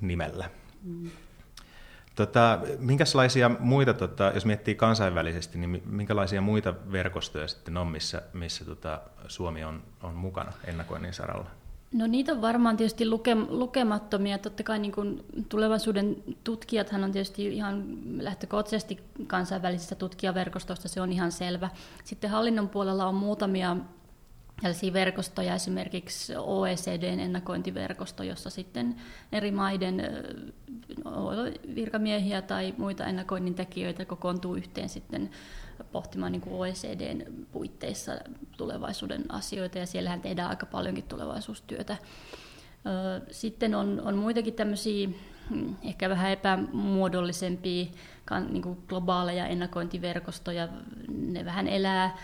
nimellä. 0.00 0.50
Tota, 2.14 2.60
minkälaisia 2.78 3.48
muita, 3.58 3.94
tota, 3.94 4.32
jos 4.34 4.44
miettii 4.44 4.74
kansainvälisesti, 4.74 5.58
niin 5.58 5.82
minkälaisia 5.86 6.40
muita 6.40 6.74
verkostoja 6.92 7.48
sitten 7.48 7.76
on, 7.76 7.86
missä, 7.86 8.22
missä 8.32 8.64
tota, 8.64 9.00
Suomi 9.28 9.64
on, 9.64 9.82
on 10.02 10.14
mukana 10.14 10.52
ennakoinnin 10.64 11.14
saralla? 11.14 11.50
No 11.92 12.06
niitä 12.06 12.32
on 12.32 12.42
varmaan 12.42 12.76
tietysti 12.76 13.08
luke, 13.08 13.34
lukemattomia. 13.48 14.38
Totta 14.38 14.62
kai 14.62 14.78
niin 14.78 14.92
kuin 14.92 15.24
tulevaisuuden 15.48 16.16
tutkijathan 16.44 17.04
on 17.04 17.12
tietysti 17.12 17.56
ihan 17.56 17.84
lähtökohtaisesti 18.18 18.98
kansainvälisistä 19.26 19.94
tutkijaverkostoista, 19.94 20.88
se 20.88 21.00
on 21.00 21.12
ihan 21.12 21.32
selvä. 21.32 21.70
Sitten 22.04 22.30
hallinnon 22.30 22.68
puolella 22.68 23.06
on 23.06 23.14
muutamia 23.14 23.76
tällaisia 24.62 24.92
verkostoja, 24.92 25.54
esimerkiksi 25.54 26.32
OECDn 26.36 27.20
ennakointiverkosto, 27.20 28.22
jossa 28.22 28.50
sitten 28.50 28.96
eri 29.32 29.50
maiden 29.50 30.02
virkamiehiä 31.74 32.42
tai 32.42 32.74
muita 32.78 33.06
ennakoinnin 33.06 33.54
tekijöitä 33.54 34.04
kokoontuu 34.04 34.54
yhteen 34.54 34.88
sitten 34.88 35.30
pohtimaan 35.92 36.32
niin 36.32 36.42
kuin 36.42 36.54
OECDn 36.54 37.46
puitteissa 37.52 38.12
tulevaisuuden 38.56 39.24
asioita, 39.28 39.78
ja 39.78 39.86
siellähän 39.86 40.20
tehdään 40.20 40.50
aika 40.50 40.66
paljonkin 40.66 41.04
tulevaisuustyötä. 41.04 41.96
Sitten 43.30 43.74
on, 43.74 44.00
on 44.04 44.16
muitakin 44.16 44.54
tämmöisiä 44.54 45.08
mm, 45.50 45.74
ehkä 45.82 46.08
vähän 46.08 46.32
epämuodollisempia 46.32 47.86
niin 48.50 48.62
kuin 48.62 48.78
globaaleja 48.88 49.46
ennakointiverkostoja. 49.46 50.68
Ne 51.08 51.44
vähän 51.44 51.68
elää 51.68 52.16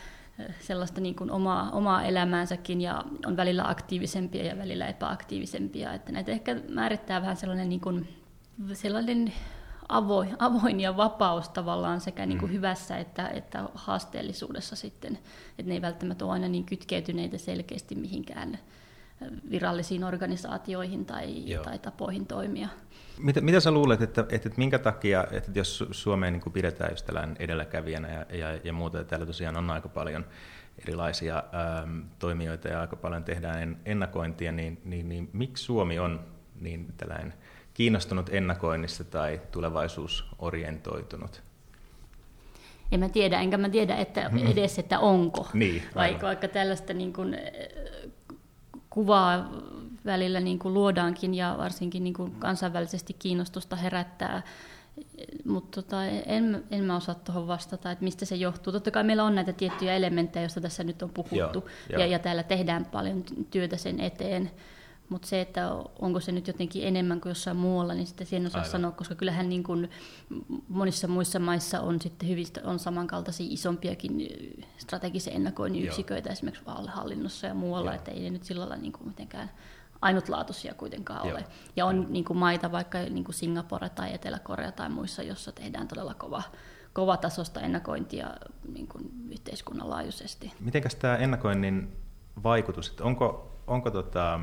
sellaista 0.61 1.00
niin 1.00 1.14
kuin 1.14 1.30
omaa, 1.30 1.70
omaa 1.70 2.02
elämäänsäkin 2.02 2.80
ja 2.80 3.04
on 3.26 3.37
välillä 3.37 3.68
aktiivisempia 3.68 4.44
ja 4.44 4.59
välillä 4.59 4.87
epäaktiivisempia. 4.87 5.94
Että 5.94 6.12
näitä 6.12 6.32
ehkä 6.32 6.61
määrittää 6.68 7.20
vähän 7.20 7.37
sellainen, 7.37 7.68
niin 7.68 7.80
kuin, 7.80 8.09
sellainen 8.73 9.32
avoin, 9.88 10.37
avoin 10.38 10.80
ja 10.80 10.97
vapaus 10.97 11.49
tavallaan 11.49 12.00
sekä 12.00 12.26
niin 12.26 12.38
kuin 12.38 12.50
mm. 12.50 12.54
hyvässä 12.54 12.99
että, 12.99 13.28
että 13.28 13.68
haasteellisuudessa 13.75 14.76
sitten. 14.76 15.18
Että 15.59 15.68
ne 15.68 15.75
ei 15.75 15.82
välttämättä 15.82 16.25
ole 16.25 16.32
aina 16.32 16.49
niin 16.49 16.64
kytkeytyneitä 16.64 17.38
selkeästi 17.38 17.94
mihinkään 17.94 18.59
virallisiin 19.50 20.05
organisaatioihin 20.05 21.07
tai, 21.07 21.45
tai 21.65 21.79
tapoihin 21.79 22.27
toimia. 22.27 22.69
Mitä, 23.19 23.41
mitä 23.41 23.61
sä 23.61 23.71
luulet, 23.71 24.03
että, 24.03 24.21
että, 24.21 24.35
että 24.35 24.59
minkä 24.59 24.79
takia, 24.79 25.27
että 25.31 25.50
jos 25.55 25.85
Suomeen 25.91 26.33
niin 26.33 26.53
pidetään 26.53 26.93
just 26.93 27.07
tällainen 27.07 27.37
edelläkävijänä 27.39 28.09
ja, 28.09 28.27
ja, 28.39 28.59
ja 28.65 28.73
muuta, 28.73 28.99
ja 28.99 29.05
täällä 29.05 29.27
tosiaan 29.27 29.57
on 29.57 29.71
aika 29.71 29.89
paljon 29.89 30.25
erilaisia 30.79 31.43
äm, 31.83 32.03
toimijoita 32.19 32.69
ja 32.69 32.81
aika 32.81 32.97
paljon 32.97 33.25
tehdään 33.25 33.77
ennakointia, 33.85 34.53
niin, 34.53 34.81
niin, 34.85 35.09
niin 35.09 35.31
miksi 35.33 35.65
Suomi 35.65 35.99
on 35.99 36.21
niin 36.61 36.95
tällainen 36.97 37.35
kiinnostunut 37.75 38.31
ennakoinnista 38.33 39.05
tai 39.05 39.41
tulevaisuusorientoitunut? 39.53 41.43
En 42.93 43.00
mä 43.00 43.09
tiedä, 43.09 43.41
enkä 43.41 43.59
mä 43.59 43.69
tiedä 43.69 43.97
että 43.97 44.29
mm-hmm. 44.29 44.53
edes, 44.53 44.79
että 44.79 44.99
onko. 44.99 45.49
Niin, 45.55 45.83
vaikka, 45.95 46.27
vaikka 46.27 46.49
tällaista 46.49 46.93
niin 46.93 47.12
kuin, 47.12 47.37
kuvaa 48.90 49.50
välillä 50.04 50.40
niin 50.40 50.59
kuin 50.59 50.75
luodaankin 50.75 51.35
ja 51.35 51.54
varsinkin 51.59 52.04
niin 52.04 52.14
kuin 52.14 52.30
kansainvälisesti 52.30 53.16
kiinnostusta 53.18 53.76
herättää. 53.76 54.42
Mutta 55.44 55.82
tota, 55.82 56.04
en, 56.04 56.64
en 56.70 56.85
mä 56.85 56.97
osaa 56.97 57.14
tuohon 57.14 57.47
vastata, 57.47 57.90
että 57.90 58.04
mistä 58.04 58.25
se 58.25 58.37
johtuu. 58.37 58.73
Totta 58.73 58.90
kai 58.90 59.04
meillä 59.04 59.25
on 59.25 59.35
näitä 59.35 59.52
tiettyjä 59.52 59.94
elementtejä, 59.94 60.42
joista 60.42 60.61
tässä 60.61 60.85
nyt 60.85 61.02
on 61.02 61.11
puhuttu, 61.11 61.68
joo, 61.90 62.00
ja, 62.00 62.06
ja 62.06 62.18
täällä 62.18 62.42
tehdään 62.42 62.85
paljon 62.85 63.25
työtä 63.50 63.76
sen 63.76 64.00
eteen. 64.00 64.50
Mutta 65.11 65.29
se, 65.29 65.40
että 65.40 65.71
onko 65.99 66.21
se 66.21 66.33
nyt 66.33 66.47
jotenkin 66.47 66.87
enemmän 66.87 67.21
kuin 67.21 67.31
jossain 67.31 67.57
muualla, 67.57 67.95
niin 67.95 68.07
sitten 68.07 68.26
siihen 68.26 68.47
osaa 68.47 68.64
sanoa, 68.64 68.90
koska 68.90 69.14
kyllähän 69.14 69.49
niin 69.49 69.62
kuin 69.62 69.90
monissa 70.69 71.09
muissa 71.09 71.38
maissa 71.38 71.81
on 71.81 72.00
sitten 72.00 72.29
hyvin 72.29 72.47
on 72.64 72.79
samankaltaisia 72.79 73.47
isompiakin 73.50 74.29
strategisen 74.76 75.35
ennakoinnin 75.35 75.83
Joo. 75.83 75.88
yksiköitä 75.88 76.31
esimerkiksi 76.31 76.64
hallinnossa 76.88 77.47
ja 77.47 77.55
muualla, 77.55 77.90
Joo. 77.90 77.97
että 77.97 78.11
ei 78.11 78.21
ne 78.21 78.31
nyt 78.31 78.45
sillä 78.45 78.61
lailla 78.61 78.76
niin 78.76 78.93
kuin 78.93 79.09
mitenkään 79.09 79.50
ainutlaatuisia 80.02 80.75
kuitenkaan 80.75 81.29
Joo. 81.29 81.37
ole. 81.37 81.45
Ja 81.76 81.87
on 81.87 82.07
niin 82.11 82.25
kuin 82.25 82.37
maita, 82.38 82.73
vaikka 82.73 82.99
niin 82.99 83.25
kuin 83.25 83.35
Singapore 83.35 83.88
tai 83.88 84.14
Etelä-Korea 84.14 84.73
tai 84.73 84.88
muissa, 84.88 85.23
jossa 85.23 85.52
tehdään 85.52 85.88
todella 85.88 86.14
kova, 86.14 86.43
kovatasosta 86.93 87.61
ennakointia 87.61 88.31
niin 88.73 88.87
kuin 88.87 89.11
yhteiskunnan 89.31 89.90
laajuisesti. 89.90 90.52
Mitenkäs 90.61 90.95
tämä 90.95 91.17
ennakoinnin 91.17 91.97
vaikutus, 92.43 92.88
että 92.88 93.05
onko 93.05 93.50
onko 93.71 93.91
tota, 93.91 94.41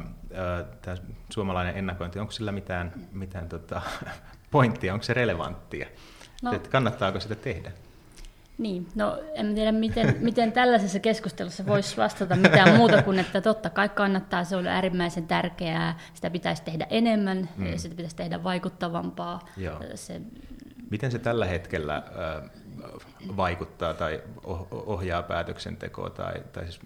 tämä 0.82 0.98
suomalainen 1.30 1.78
ennakointi, 1.78 2.20
onko 2.20 2.32
sillä 2.32 2.52
mitään, 2.52 2.94
mitään 3.12 3.50
tota, 3.50 3.82
pointtia, 4.52 4.94
onko 4.94 5.04
se 5.04 5.14
relevanttia? 5.14 5.88
No, 6.42 6.52
että 6.52 6.70
kannattaako 6.70 7.20
sitä 7.20 7.36
tehdä? 7.36 7.72
Niin, 8.58 8.88
no 8.96 9.20
en 9.34 9.56
tiedä 9.56 9.72
miten, 9.72 10.16
miten 10.20 10.52
tällaisessa 10.52 11.00
keskustelussa 11.00 11.66
voisi 11.66 11.98
vastata 11.98 12.36
mitään 12.36 12.78
muuta 12.78 13.04
kuin, 13.04 13.20
että 13.20 13.42
totta 13.42 13.70
kai 13.70 13.90
kannattaa, 13.90 14.44
se 14.44 14.56
on 14.56 14.68
äärimmäisen 14.68 15.28
tärkeää, 15.28 16.00
sitä 16.14 16.30
pitäisi 16.30 16.64
tehdä 16.64 16.88
enemmän, 16.90 17.50
mm. 17.58 17.78
sitä 17.78 17.96
pitäisi 17.96 18.16
tehdä 18.16 18.44
vaikuttavampaa. 18.44 19.40
Joo. 19.58 19.80
Se, 19.96 20.22
miten 20.92 21.12
se 21.12 21.20
tällä 21.20 21.46
hetkellä 21.46 21.96
äh, 21.96 22.50
vaikuttaa 23.38 23.94
tai 23.94 24.22
ohjaa 24.72 25.24
päätöksentekoa 25.24 26.10
tai, 26.10 26.34
tai 26.54 26.64
siis 26.64 26.80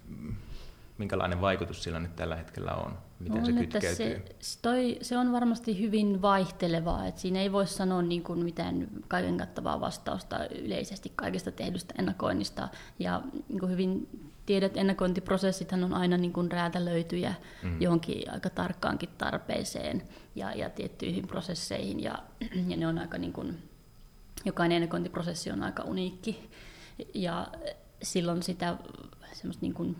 minkälainen 1.02 1.40
vaikutus 1.40 1.82
sillä 1.82 2.00
nyt 2.00 2.16
tällä 2.16 2.36
hetkellä 2.36 2.74
on? 2.74 2.98
Miten 3.18 3.38
on, 3.38 3.46
se 3.46 3.52
kytkeytyy? 3.52 4.22
Se, 4.40 4.58
toi, 4.62 4.98
se 5.02 5.18
on 5.18 5.32
varmasti 5.32 5.80
hyvin 5.80 6.22
vaihtelevaa. 6.22 7.06
Et 7.06 7.18
siinä 7.18 7.40
ei 7.40 7.52
voi 7.52 7.66
sanoa 7.66 8.02
niin 8.02 8.22
kuin 8.22 8.44
mitään 8.44 8.88
kaiken 9.08 9.38
kattavaa 9.38 9.80
vastausta 9.80 10.46
yleisesti 10.46 11.12
kaikesta 11.16 11.52
tehdystä 11.52 11.94
ennakoinnista. 11.98 12.68
Ja 12.98 13.22
niin 13.48 13.60
kuin 13.60 13.72
hyvin 13.72 14.08
tiedät, 14.46 14.76
ennakointiprosessithan 14.76 15.84
on 15.84 15.94
aina 15.94 16.16
niin 16.16 16.32
kuin 16.32 16.52
räätälöityjä 16.52 17.34
mm. 17.62 17.80
johonkin 17.80 18.30
aika 18.30 18.50
tarkkaankin 18.50 19.08
tarpeeseen 19.18 20.02
ja, 20.34 20.52
ja 20.52 20.70
tiettyihin 20.70 21.26
prosesseihin. 21.26 22.00
Ja, 22.00 22.18
ja 22.68 22.76
ne 22.76 22.86
on 22.86 22.98
aika 22.98 23.18
niin 23.18 23.32
kuin, 23.32 23.58
jokainen 24.44 24.76
ennakointiprosessi 24.76 25.50
on 25.50 25.62
aika 25.62 25.82
uniikki. 25.82 26.50
Ja 27.14 27.46
silloin 28.02 28.42
sitä 28.42 28.76
semmoista 29.32 29.62
niin 29.62 29.74
kuin 29.74 29.96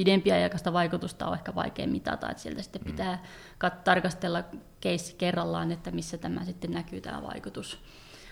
pidempiaikaista 0.00 0.72
vaikutusta 0.72 1.26
on 1.26 1.34
ehkä 1.34 1.54
vaikea 1.54 1.86
mitata, 1.86 2.30
että 2.30 2.42
sieltä 2.42 2.62
sitten 2.62 2.84
pitää 2.84 3.22
kat- 3.64 3.82
tarkastella 3.84 4.44
keissi 4.80 5.14
kerrallaan, 5.14 5.72
että 5.72 5.90
missä 5.90 6.18
tämä 6.18 6.44
sitten 6.44 6.70
näkyy 6.70 7.00
tämä 7.00 7.22
vaikutus. 7.22 7.78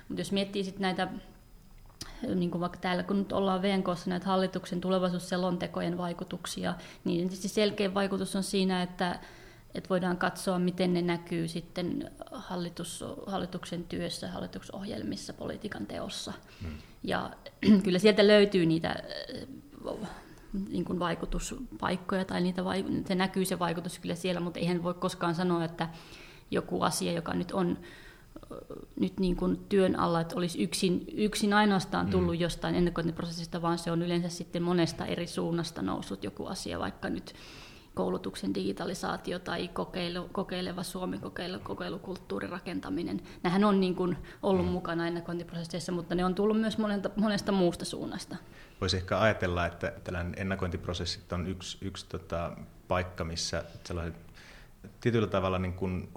Mutta 0.09 0.21
jos 0.21 0.33
miettii 0.33 0.65
sitten 0.65 0.83
näitä, 0.83 1.09
niin 2.35 2.51
kuin 2.51 2.61
vaikka 2.61 2.79
täällä 2.79 3.03
kun 3.03 3.19
nyt 3.19 3.33
ollaan 3.33 3.63
VNKssa 3.63 4.11
näitä 4.11 4.27
hallituksen 4.27 4.81
tulevaisuusselontekojen 4.81 5.99
vaikutuksia, 5.99 6.75
niin 7.05 7.21
tietysti 7.21 7.49
selkeä 7.49 7.95
vaikutus 7.95 8.37
on 8.37 8.43
siinä, 8.43 8.83
että, 8.83 9.21
että 9.75 9.89
voidaan 9.89 10.17
katsoa, 10.17 10.59
miten 10.59 10.95
ne 10.95 11.03
näkyy 11.03 11.49
sitten 11.49 12.11
hallitus, 12.33 13.05
hallituksen 13.27 13.85
työssä, 13.85 14.29
hallituksohjelmissa, 14.29 15.33
politiikan 15.33 15.87
teossa. 15.87 16.33
Hmm. 16.63 16.79
Ja 17.03 17.31
kyllä 17.85 17.99
sieltä 17.99 18.27
löytyy 18.27 18.67
niitä 18.67 19.03
niin 20.69 20.85
kuin 20.85 20.99
vaikutuspaikkoja 20.99 22.25
tai 22.25 22.41
niitä 22.41 22.63
vaik- 22.63 23.09
se 23.09 23.15
näkyy 23.15 23.45
se 23.45 23.59
vaikutus 23.59 23.99
kyllä 23.99 24.15
siellä, 24.15 24.41
mutta 24.41 24.61
eihän 24.61 24.83
voi 24.83 24.95
koskaan 24.95 25.35
sanoa, 25.35 25.65
että 25.65 25.89
joku 26.51 26.83
asia, 26.83 27.13
joka 27.13 27.35
nyt 27.35 27.53
on 27.53 27.79
nyt 29.01 29.21
niin 29.21 29.37
kuin 29.37 29.59
työn 29.69 29.99
alla, 29.99 30.21
että 30.21 30.37
olisi 30.37 30.63
yksin, 30.63 31.05
yksin 31.17 31.53
ainoastaan 31.53 32.07
mm. 32.07 32.11
tullut 32.11 32.35
mm. 32.35 32.41
jostain 32.41 32.75
ennakointiprosessista, 32.75 33.63
vaan 33.63 33.79
se 33.79 33.91
on 33.91 34.03
yleensä 34.03 34.29
sitten 34.29 34.63
monesta 34.63 35.07
eri 35.07 35.27
suunnasta 35.27 35.83
noussut 35.83 36.25
joku 36.25 36.47
asia, 36.47 36.79
vaikka 36.79 37.09
nyt 37.09 37.35
koulutuksen 37.99 38.55
digitalisaatio 38.55 39.39
tai 39.39 39.69
kokeilu, 39.69 40.29
kokeileva 40.33 40.83
Suomi, 40.83 41.19
kokeilu, 41.19 41.59
kokeilukulttuurin 41.59 42.51
rakentaminen. 42.51 43.21
Nämähän 43.43 43.65
on 43.65 43.81
niin 43.81 43.95
kuin 43.95 44.17
ollut 44.43 44.67
mm. 44.67 44.73
mukana 44.73 45.07
ennakointiprosesseissa, 45.07 45.93
mutta 45.93 46.15
ne 46.15 46.25
on 46.25 46.35
tullut 46.35 46.61
myös 46.61 46.79
monesta, 46.79 47.11
monesta 47.17 47.53
muusta 47.53 47.85
suunnasta 47.85 48.37
voisi 48.81 48.97
ehkä 48.97 49.21
ajatella, 49.21 49.67
että 49.67 49.93
tällainen 50.05 50.35
ennakointiprosessit 50.37 51.33
on 51.33 51.47
yksi, 51.47 51.79
yksi 51.81 52.07
tota, 52.09 52.57
paikka, 52.89 53.25
missä 53.25 53.65
sellaiset 53.85 54.28
tietyllä 55.01 55.27
tavalla 55.27 55.59
niin 55.59 55.73
kuin 55.73 56.09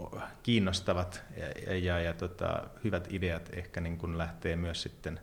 kiinnostavat 0.43 1.23
ja, 1.67 1.77
ja, 1.77 1.99
ja 1.99 2.13
tota, 2.13 2.63
hyvät 2.83 3.07
ideat 3.13 3.49
ehkä 3.53 3.81
niin 3.81 3.97
kuin 3.97 4.17
lähtee 4.17 4.55
myös 4.55 4.81
sitten 4.81 5.19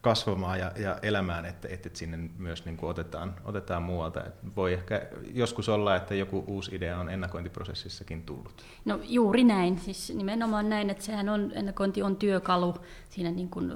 kasvamaan 0.00 0.58
ja, 0.58 0.72
ja 0.76 0.98
elämään, 1.02 1.44
että, 1.44 1.68
että 1.70 1.90
sinne 1.92 2.18
myös 2.38 2.64
niin 2.64 2.76
kuin 2.76 2.90
otetaan, 2.90 3.34
otetaan 3.44 3.82
muualta. 3.82 4.24
Et 4.24 4.56
voi 4.56 4.72
ehkä 4.72 5.02
joskus 5.34 5.68
olla, 5.68 5.96
että 5.96 6.14
joku 6.14 6.44
uusi 6.46 6.74
idea 6.74 6.98
on 6.98 7.08
ennakointiprosessissakin 7.08 8.22
tullut. 8.22 8.64
No 8.84 9.00
juuri 9.02 9.44
näin, 9.44 9.78
siis 9.78 10.12
nimenomaan 10.16 10.68
näin, 10.68 10.90
että 10.90 11.04
sehän 11.04 11.28
on, 11.28 11.52
ennakointi 11.54 12.02
on 12.02 12.16
työkalu 12.16 12.74
siinä 13.10 13.30
niin 13.30 13.50
kuin 13.50 13.72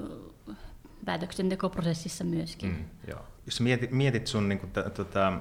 päätöksentekoprosessissa 1.05 2.23
myöskin. 2.23 2.69
Mm, 2.69 2.85
joo. 3.07 3.25
Jos 3.45 3.61
mietit, 3.61 3.91
mietit 3.91 4.27
sun 4.27 4.49
niin 4.49 4.59
kuin, 4.59 4.71
tota, 4.71 5.31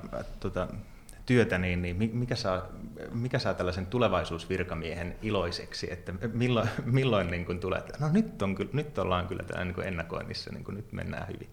tota, 0.41 0.69
työtä, 1.27 1.59
niin, 1.59 1.83
niin 1.83 1.97
mikä, 2.17 2.37
saa, 2.37 2.63
mikä 3.13 3.39
saa 3.39 3.55
tällaisen 3.55 3.87
tulevaisuusvirkamiehen 3.87 5.17
iloiseksi, 5.23 5.93
että 5.93 6.13
milloin, 6.33 6.69
milloin 6.85 7.31
niin 7.31 7.47
kuin 7.47 7.61
tulee, 7.61 7.83
no 8.01 8.09
nyt, 8.09 8.43
on, 8.43 8.57
nyt 8.73 8.99
ollaan 8.99 9.29
kyllä 9.29 9.43
täällä 9.43 9.65
niin 9.65 9.75
kuin 9.75 9.87
ennakoinnissa, 9.87 10.51
niin 10.53 10.65
kuin 10.65 10.77
nyt 10.77 10.93
mennään 10.93 11.29
hyvin. 11.29 11.49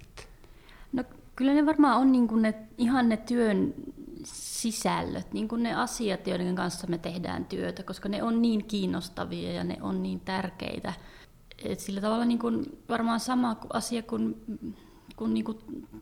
No 0.94 1.04
kyllä 1.36 1.54
ne 1.54 1.66
varmaan 1.66 1.98
on 1.98 2.12
niin 2.12 2.28
kuin 2.28 2.42
ne, 2.42 2.54
ihan 2.78 3.10
ne 3.10 3.18
työn 3.18 3.74
sisällöt, 4.24 5.34
niin 5.34 5.48
kuin 5.48 5.64
ne 5.64 5.76
asiat, 5.76 6.28
joiden 6.28 6.56
kanssa 6.56 6.88
me 6.88 6.98
tehdään 6.98 7.46
työtä, 7.46 7.84
koska 7.84 8.10
ne 8.10 8.24
on 8.24 8.42
niin 8.42 8.66
kiinnostavia 8.66 9.54
ja 9.54 9.64
ne 9.64 9.78
on 9.82 10.04
niin 10.04 10.20
tärkeitä. 10.20 10.94
Et 11.64 11.80
sillä 11.80 12.02
tavalla 12.02 12.26
niin 12.26 12.40
kuin 12.40 12.66
varmaan 12.90 13.20
sama 13.20 13.58
asia 13.74 14.04
kuin 14.04 14.42
kun 15.20 15.34
niin 15.34 15.44
kuin 15.44 15.58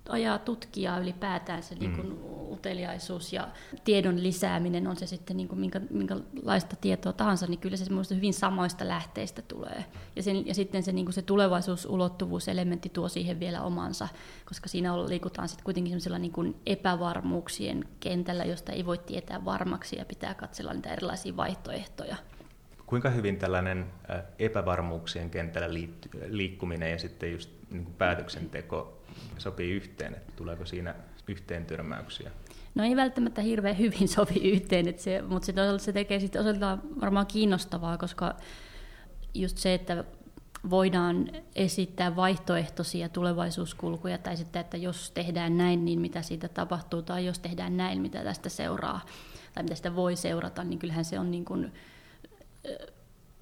ajaa 0.09 0.39
tutkijaa 0.39 0.99
ylipäätään 0.99 1.63
se 1.63 1.75
niin 1.75 1.95
kuin 1.95 2.07
mm. 2.07 2.51
uteliaisuus 2.51 3.33
ja 3.33 3.47
tiedon 3.83 4.23
lisääminen, 4.23 4.87
on 4.87 4.97
se 4.97 5.07
sitten 5.07 5.37
niin 5.37 5.47
kuin 5.47 5.59
minkä, 5.59 5.81
minkälaista 5.89 6.75
tietoa 6.75 7.13
tahansa, 7.13 7.47
niin 7.47 7.59
kyllä 7.59 7.77
se 7.77 7.85
hyvin 8.15 8.33
samoista 8.33 8.87
lähteistä 8.87 9.41
tulee. 9.41 9.85
Ja, 10.15 10.23
sen, 10.23 10.47
ja 10.47 10.53
sitten 10.53 10.83
se, 10.83 10.91
niin 10.91 11.05
kuin 11.05 11.13
se 11.13 11.21
tulevaisuusulottuvuuselementti 11.21 12.89
tuo 12.89 13.09
siihen 13.09 13.39
vielä 13.39 13.61
omansa, 13.61 14.07
koska 14.45 14.69
siinä 14.69 15.07
liikutaan 15.07 15.47
sitten 15.47 15.65
kuitenkin 15.65 15.91
sellaisella 15.91 16.19
niin 16.19 16.31
kuin 16.31 16.55
epävarmuuksien 16.65 17.85
kentällä, 17.99 18.45
josta 18.45 18.71
ei 18.71 18.85
voi 18.85 18.97
tietää 18.97 19.45
varmaksi 19.45 19.95
ja 19.95 20.05
pitää 20.05 20.33
katsella 20.33 20.73
niitä 20.73 20.93
erilaisia 20.93 21.37
vaihtoehtoja. 21.37 22.15
Kuinka 22.87 23.09
hyvin 23.09 23.37
tällainen 23.37 23.85
epävarmuuksien 24.39 25.29
kentällä 25.29 25.73
liikkuminen 26.27 26.91
ja 26.91 26.97
sitten 26.97 27.31
just 27.31 27.49
niin 27.69 27.85
päätöksenteko 27.97 29.01
sopii 29.37 29.71
yhteen, 29.71 30.13
että 30.13 30.33
tuleeko 30.35 30.65
siinä 30.65 30.95
yhteen 31.27 31.65
törmäyksiä? 31.65 32.31
No 32.75 32.83
ei 32.83 32.95
välttämättä 32.95 33.41
hirveän 33.41 33.77
hyvin 33.77 34.07
sovi 34.15 34.51
yhteen, 34.51 34.87
että 34.87 35.01
se, 35.01 35.21
mutta 35.21 35.45
se, 35.45 35.53
se 35.77 35.93
tekee 35.93 36.19
sitten 36.19 36.41
osaltaan 36.41 36.81
varmaan 37.01 37.27
kiinnostavaa, 37.27 37.97
koska 37.97 38.35
just 39.33 39.57
se, 39.57 39.73
että 39.73 40.03
voidaan 40.69 41.29
esittää 41.55 42.15
vaihtoehtoisia 42.15 43.09
tulevaisuuskulkuja 43.09 44.17
tai 44.17 44.37
sitten, 44.37 44.59
että 44.59 44.77
jos 44.77 45.11
tehdään 45.11 45.57
näin, 45.57 45.85
niin 45.85 46.01
mitä 46.01 46.21
siitä 46.21 46.47
tapahtuu, 46.47 47.01
tai 47.01 47.25
jos 47.25 47.39
tehdään 47.39 47.77
näin, 47.77 48.01
mitä 48.01 48.23
tästä 48.23 48.49
seuraa, 48.49 49.05
tai 49.53 49.63
mitä 49.63 49.75
sitä 49.75 49.95
voi 49.95 50.15
seurata, 50.15 50.63
niin 50.63 50.79
kyllähän 50.79 51.05
se 51.05 51.19
on 51.19 51.31
niin 51.31 51.45
kuin, 51.45 51.71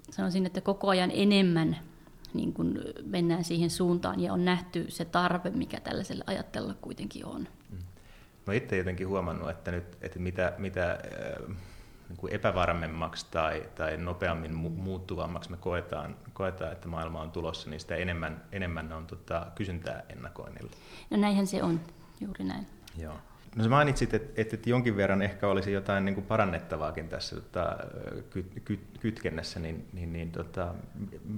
sanoisin, 0.10 0.46
että 0.46 0.62
koko 0.62 0.89
ajan 0.89 1.12
enemmän 1.13 1.77
niin 2.34 2.53
kuin 2.53 2.79
mennään 3.05 3.44
siihen 3.44 3.70
suuntaan 3.70 4.20
ja 4.20 4.34
on 4.34 4.46
nähty 4.46 4.86
se 4.89 5.05
tarve, 5.05 5.50
mikä 5.50 5.79
tällaisella 5.79 6.24
ajattelulla 6.27 6.75
kuitenkin 6.82 7.25
on. 7.25 7.48
Mä 8.48 8.53
itse 8.53 8.77
jotenkin 8.77 9.08
huomannut, 9.08 9.50
että, 9.50 9.72
nyt, 9.72 9.98
että 10.01 10.20
mitä, 10.20 10.53
mitä 10.58 10.91
äh, 10.91 11.55
niin 12.10 12.17
kuin 12.17 12.34
epävarmemmaksi 12.34 13.25
tai, 13.32 13.70
tai 13.75 13.98
nopeammin 13.98 14.51
mu- 14.51 14.82
muuttuvammaksi 14.82 15.51
me 15.51 15.58
koetaan, 15.58 16.15
koetaan, 16.34 16.72
että 16.72 16.88
maailma 16.88 17.22
on 17.22 17.32
tulossa, 17.32 17.70
niin 17.70 17.79
sitä 17.79 17.96
enemmän, 17.96 18.41
enemmän 18.51 18.94
on 18.94 19.08
tota, 19.08 19.48
kysyntää 19.55 20.03
ennakoinnilla. 20.10 20.72
No 21.10 21.17
näinhän 21.17 21.48
se 21.48 21.63
on, 21.63 21.79
juuri 22.22 22.44
näin. 22.44 22.67
Joo. 22.98 23.15
No 23.55 23.63
sä 23.63 23.69
mainitsit, 23.69 24.13
että, 24.13 24.41
että 24.41 24.69
jonkin 24.69 24.97
verran 24.97 25.21
ehkä 25.21 25.47
olisi 25.47 25.71
jotain 25.71 26.05
niin 26.05 26.15
kuin 26.15 26.25
parannettavaakin 26.25 27.09
tässä 27.09 27.35
tota, 27.35 27.77
ky, 28.29 28.43
ky, 28.65 28.79
kytkennässä, 29.00 29.59
niin, 29.59 29.88
niin, 29.93 30.13
niin 30.13 30.31
tota, 30.31 30.75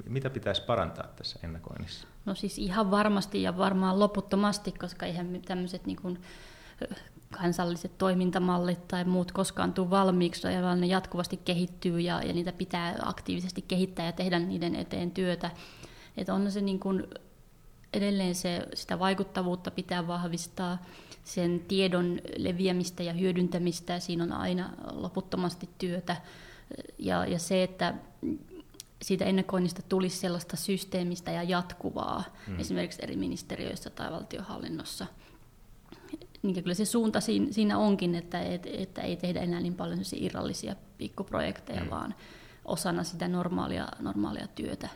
mitä 0.06 0.30
pitäisi 0.30 0.62
parantaa 0.62 1.08
tässä 1.16 1.40
ennakoinnissa? 1.44 2.08
No 2.26 2.36
siis 2.36 2.58
ihan 2.58 2.92
varmasti 2.92 3.42
ja 3.42 3.58
varmaan 3.58 4.00
loputtomasti, 4.00 4.72
koska 4.72 5.06
eihän 5.06 5.42
tämmöiset 5.46 5.86
niin 5.86 6.02
kuin 6.02 6.20
kansalliset 7.42 7.98
toimintamallit 7.98 8.88
tai 8.88 9.04
muut 9.04 9.32
koskaan 9.32 9.74
tule 9.74 9.90
valmiiksi, 9.90 10.48
vaan 10.62 10.82
ne 10.82 10.88
jatkuvasti 10.88 11.38
kehittyy 11.38 12.00
ja, 12.00 12.24
ja 12.24 12.34
niitä 12.34 12.52
pitää 12.52 12.96
aktiivisesti 13.02 13.62
kehittää 13.68 14.06
ja 14.06 14.12
tehdä 14.12 14.40
niiden 14.40 14.76
eteen 14.76 15.12
työtä. 15.12 15.52
Että 16.18 16.34
on 16.34 16.52
se 16.52 16.62
niin 16.62 16.80
kuin, 16.80 17.08
edelleen 17.94 18.36
se, 18.36 18.68
sitä 18.74 19.00
vaikuttavuutta 19.00 19.72
pitää 19.72 20.08
vahvistaa, 20.08 20.78
sen 21.28 21.60
tiedon 21.68 22.20
leviämistä 22.38 23.04
ja 23.04 23.14
hyödyntämistä, 23.14 24.00
siinä 24.00 24.24
on 24.24 24.32
aina 24.32 24.70
loputtomasti 24.92 25.70
työtä. 25.78 26.16
Ja, 27.00 27.26
ja 27.26 27.40
se, 27.40 27.64
että 27.64 27.94
siitä 29.02 29.26
ennakoinnista 29.26 29.82
tulisi 29.90 30.18
sellaista 30.18 30.58
systeemistä 30.58 31.32
ja 31.32 31.44
jatkuvaa, 31.44 32.24
mm. 32.48 32.60
esimerkiksi 32.60 33.00
eri 33.04 33.16
ministeriöissä 33.16 33.90
tai 33.90 34.12
valtiohallinnossa. 34.12 35.08
Niin 36.42 36.64
kyllä 36.64 36.74
se 36.74 36.86
suunta 36.86 37.22
siinä, 37.22 37.48
siinä 37.52 37.78
onkin, 37.78 38.16
että, 38.16 38.42
et, 38.42 38.66
että 38.66 39.02
ei 39.02 39.16
tehdä 39.16 39.42
enää 39.42 39.60
niin 39.60 39.76
paljon 39.76 40.00
irrallisia 40.16 40.76
pikkuprojekteja, 40.98 41.84
mm. 41.84 41.90
vaan 41.90 42.16
osana 42.66 43.04
sitä 43.04 43.28
normaalia, 43.28 43.88
normaalia 44.00 44.48
työtä 44.48 44.90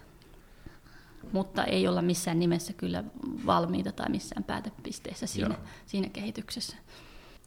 mutta 1.32 1.64
ei 1.64 1.88
olla 1.88 2.02
missään 2.02 2.40
nimessä 2.40 2.74
kyllä 2.74 3.04
valmiita 3.46 3.92
tai 3.92 4.10
missään 4.10 4.44
päätepisteessä 4.44 5.28
siinä, 5.28 5.56
siinä 5.86 6.10
kehityksessä. 6.10 6.78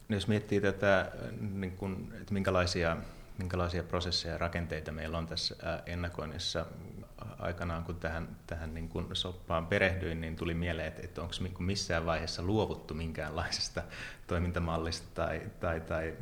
No 0.09 0.15
jos 0.15 0.27
miettii 0.27 0.61
tätä, 0.61 1.11
niin 1.39 1.71
kun, 1.71 2.13
että 2.21 2.33
minkälaisia, 2.33 2.97
minkälaisia 3.37 3.83
prosesseja 3.83 4.33
ja 4.33 4.37
rakenteita 4.37 4.91
meillä 4.91 5.17
on 5.17 5.27
tässä 5.27 5.55
ennakoinnissa, 5.85 6.65
aikanaan 7.39 7.83
kun 7.83 7.95
tähän, 7.95 8.27
tähän 8.47 8.73
niin 8.73 8.89
kun 8.89 9.09
soppaan 9.13 9.67
perehdyin, 9.67 10.21
niin 10.21 10.35
tuli 10.35 10.53
mieleen, 10.53 10.87
että, 10.87 11.01
että 11.03 11.21
onko 11.21 11.33
missään 11.59 12.05
vaiheessa 12.05 12.43
luovuttu 12.43 12.93
minkäänlaisesta 12.93 13.83
toimintamallista 14.27 15.07
tai, 15.13 15.41
tai, 15.59 15.81
tai 15.81 16.13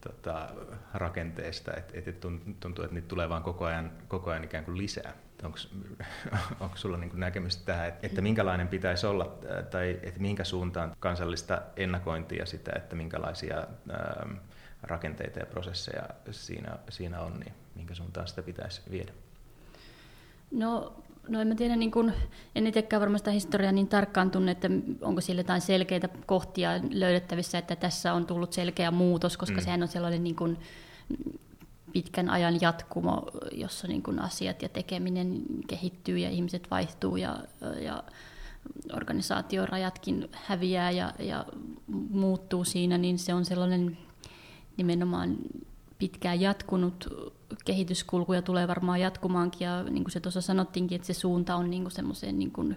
tota, 0.00 0.48
rakenteesta, 0.94 1.74
että, 1.74 1.92
että 1.98 2.12
tuntuu, 2.60 2.84
että 2.84 2.94
niitä 2.94 3.08
tulee 3.08 3.28
vaan 3.28 3.42
koko 3.42 3.64
ajan, 3.64 3.92
koko 4.08 4.30
ajan 4.30 4.44
ikään 4.44 4.64
kuin 4.64 4.78
lisää. 4.78 5.12
Onko 6.60 6.76
sulla 6.76 6.96
niin 6.96 7.10
näkemystä 7.14 7.64
tähän, 7.64 7.92
että 8.02 8.20
minkälainen 8.20 8.68
pitäisi 8.68 9.06
olla 9.06 9.38
tai 9.70 10.00
että 10.02 10.20
minkä 10.20 10.44
suuntaan 10.44 10.96
kansallista 11.00 11.62
ennakointia 11.76 12.46
sitä, 12.46 12.72
että 12.76 12.96
minkälaisia 12.96 13.66
rakenteita 14.82 15.38
ja 15.38 15.46
prosesseja 15.46 16.02
siinä, 16.30 16.78
siinä 16.88 17.20
on, 17.20 17.40
niin 17.40 17.52
minkä 17.74 17.94
suuntaan 17.94 18.28
sitä 18.28 18.42
pitäisi 18.42 18.82
viedä? 18.90 19.12
No, 20.50 20.92
no 21.28 21.40
en 21.40 21.48
mä 21.48 21.54
tiedä, 21.54 21.76
niin 21.76 21.90
kun, 21.90 22.12
en 22.54 22.66
itsekään 22.66 23.00
varmasti 23.00 23.32
historiaa 23.32 23.72
niin 23.72 23.88
tarkkaan 23.88 24.30
tunne, 24.30 24.52
että 24.52 24.68
onko 25.00 25.20
siellä 25.20 25.40
jotain 25.40 25.60
selkeitä 25.60 26.08
kohtia 26.26 26.70
löydettävissä, 26.90 27.58
että 27.58 27.76
tässä 27.76 28.12
on 28.12 28.26
tullut 28.26 28.52
selkeä 28.52 28.90
muutos, 28.90 29.36
koska 29.36 29.56
mm. 29.56 29.64
sehän 29.64 29.82
on 29.82 29.88
sellainen 29.88 30.24
niin 30.24 30.36
kun, 30.36 30.58
pitkän 31.96 32.30
ajan 32.30 32.60
jatkumo, 32.60 33.22
jossa 33.52 33.88
niin 33.88 34.02
kuin 34.02 34.18
asiat 34.18 34.62
ja 34.62 34.68
tekeminen 34.68 35.42
kehittyy 35.66 36.18
ja 36.18 36.30
ihmiset 36.30 36.70
vaihtuu 36.70 37.16
ja, 37.16 37.38
ja 37.80 38.04
organisaatiorajatkin 38.92 40.28
häviää 40.32 40.90
ja, 40.90 41.12
ja 41.18 41.44
muuttuu 42.10 42.64
siinä, 42.64 42.98
niin 42.98 43.18
se 43.18 43.34
on 43.34 43.44
sellainen 43.44 43.98
nimenomaan 44.76 45.36
pitkään 45.98 46.40
jatkunut 46.40 47.08
kehityskulku 47.64 48.32
ja 48.32 48.42
tulee 48.42 48.68
varmaan 48.68 49.00
jatkumaankin. 49.00 49.64
Ja 49.64 49.82
niin 49.82 50.04
kuin 50.04 50.12
se 50.12 50.20
tuossa 50.20 50.40
sanottiinkin, 50.40 50.96
että 50.96 51.06
se 51.06 51.14
suunta 51.14 51.56
on 51.56 51.70
niin 51.70 51.90
semmoiseen 51.90 52.38
niin 52.38 52.76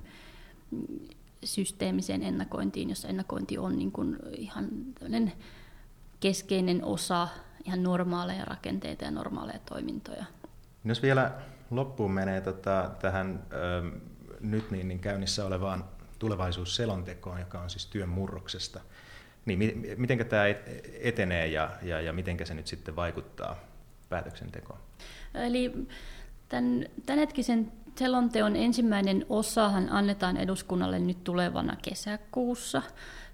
systeemiseen 1.44 2.24
ennakointiin, 2.24 2.90
jossa 2.90 3.08
ennakointi 3.08 3.58
on 3.58 3.78
niin 3.78 3.92
kuin 3.92 4.18
ihan 4.38 4.70
keskeinen 6.20 6.84
osa 6.84 7.28
ihan 7.66 7.84
normaaleja 7.84 8.46
rakenteita 8.46 9.06
ja 9.06 9.12
normaaleja 9.12 9.60
toimintoja. 9.60 10.26
Jos 10.86 11.02
vielä 11.02 11.32
loppuun 11.72 12.12
menee 12.12 12.42
tota, 12.42 12.92
tähän 13.02 13.44
ö, 13.54 13.82
nyt 14.40 14.72
niin, 14.72 14.88
niin 14.88 15.00
käynnissä 15.00 15.46
olevaan 15.46 15.86
tulevaisuusselontekoon, 16.20 17.40
joka 17.40 17.62
on 17.62 17.70
siis 17.70 17.86
työn 17.86 18.10
murroksesta, 18.10 18.82
niin 19.46 19.60
mi- 19.60 19.96
miten 19.98 20.26
tämä 20.26 20.44
etenee 21.02 21.48
ja, 21.48 21.72
ja, 21.82 22.02
ja 22.02 22.14
miten 22.14 22.38
se 22.44 22.54
nyt 22.54 22.68
sitten 22.68 22.96
vaikuttaa 22.96 23.56
päätöksentekoon? 24.10 24.80
Eli 25.34 25.88
tämän, 26.50 26.86
tämänhetkisen 27.06 27.72
selonteon 28.00 28.56
ensimmäinen 28.56 29.26
osahan 29.30 29.90
annetaan 29.90 30.38
eduskunnalle 30.38 31.00
nyt 31.00 31.24
tulevana 31.24 31.76
kesäkuussa. 31.82 32.82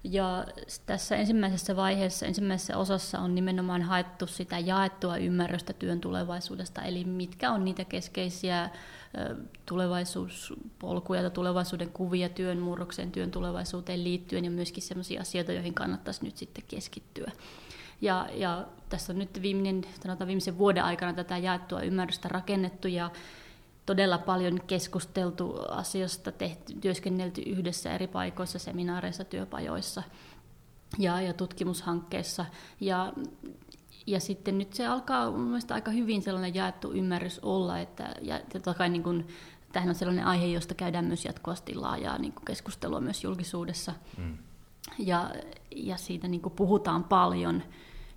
Ja 0.04 0.46
tässä 0.86 1.16
ensimmäisessä 1.16 1.76
vaiheessa, 1.76 2.26
ensimmäisessä 2.26 2.76
osassa 2.76 3.18
on 3.18 3.34
nimenomaan 3.34 3.82
haettu 3.82 4.26
sitä 4.26 4.58
jaettua 4.58 5.16
ymmärrystä 5.16 5.72
työn 5.72 6.00
tulevaisuudesta, 6.00 6.82
eli 6.82 7.04
mitkä 7.04 7.52
on 7.52 7.64
niitä 7.64 7.84
keskeisiä 7.84 8.70
tulevaisuuspolkuja 9.66 11.20
tai 11.20 11.30
tulevaisuuden 11.30 11.90
kuvia 11.90 12.28
työn 12.28 12.58
murrokseen, 12.58 13.12
työn 13.12 13.30
tulevaisuuteen 13.30 14.04
liittyen 14.04 14.44
ja 14.44 14.50
myöskin 14.50 14.82
sellaisia 14.82 15.20
asioita, 15.20 15.52
joihin 15.52 15.74
kannattaisi 15.74 16.24
nyt 16.24 16.36
sitten 16.36 16.64
keskittyä. 16.68 17.32
Ja, 18.00 18.28
ja 18.32 18.66
tässä 18.88 19.12
on 19.12 19.18
nyt 19.18 19.42
viimeinen, 19.42 19.82
sanotaan 20.02 20.28
viimeisen 20.28 20.58
vuoden 20.58 20.84
aikana 20.84 21.12
tätä 21.12 21.38
jaettua 21.38 21.80
ymmärrystä 21.80 22.28
rakennettu 22.28 22.88
ja 22.88 23.10
todella 23.86 24.18
paljon 24.18 24.60
keskusteltu 24.66 25.54
asiasta, 25.70 26.32
tehty, 26.32 26.74
työskennelty 26.80 27.40
yhdessä 27.40 27.92
eri 27.92 28.06
paikoissa, 28.06 28.58
seminaareissa, 28.58 29.24
työpajoissa. 29.24 30.02
ja, 30.98 31.20
ja 31.20 31.32
tutkimushankkeessa. 31.32 32.46
Ja, 32.80 33.12
ja 34.06 34.20
sitten 34.20 34.58
nyt 34.58 34.72
se 34.72 34.86
alkaa 34.86 35.30
mun 35.30 35.40
mielestä 35.40 35.74
aika 35.74 35.90
hyvin 35.90 36.22
sellainen 36.22 36.54
jaettu 36.54 36.92
ymmärrys 36.92 37.38
olla, 37.42 37.78
että 37.78 38.14
ja 38.20 38.40
totta 38.52 38.74
kai 38.74 38.88
niin 38.88 39.02
kuin, 39.02 39.28
tämähän 39.72 39.88
on 39.88 39.94
sellainen 39.94 40.26
aihe, 40.26 40.46
josta 40.46 40.74
käydään 40.74 41.04
myös 41.04 41.24
jatkuvasti 41.24 41.74
laajaa 41.74 42.18
niin 42.18 42.32
kuin 42.32 42.44
keskustelua 42.44 43.00
myös 43.00 43.24
julkisuudessa. 43.24 43.92
Mm. 44.18 44.38
Ja, 44.98 45.30
ja 45.76 45.96
siitä 45.96 46.28
niin 46.28 46.40
kuin 46.40 46.54
puhutaan 46.54 47.04
paljon 47.04 47.62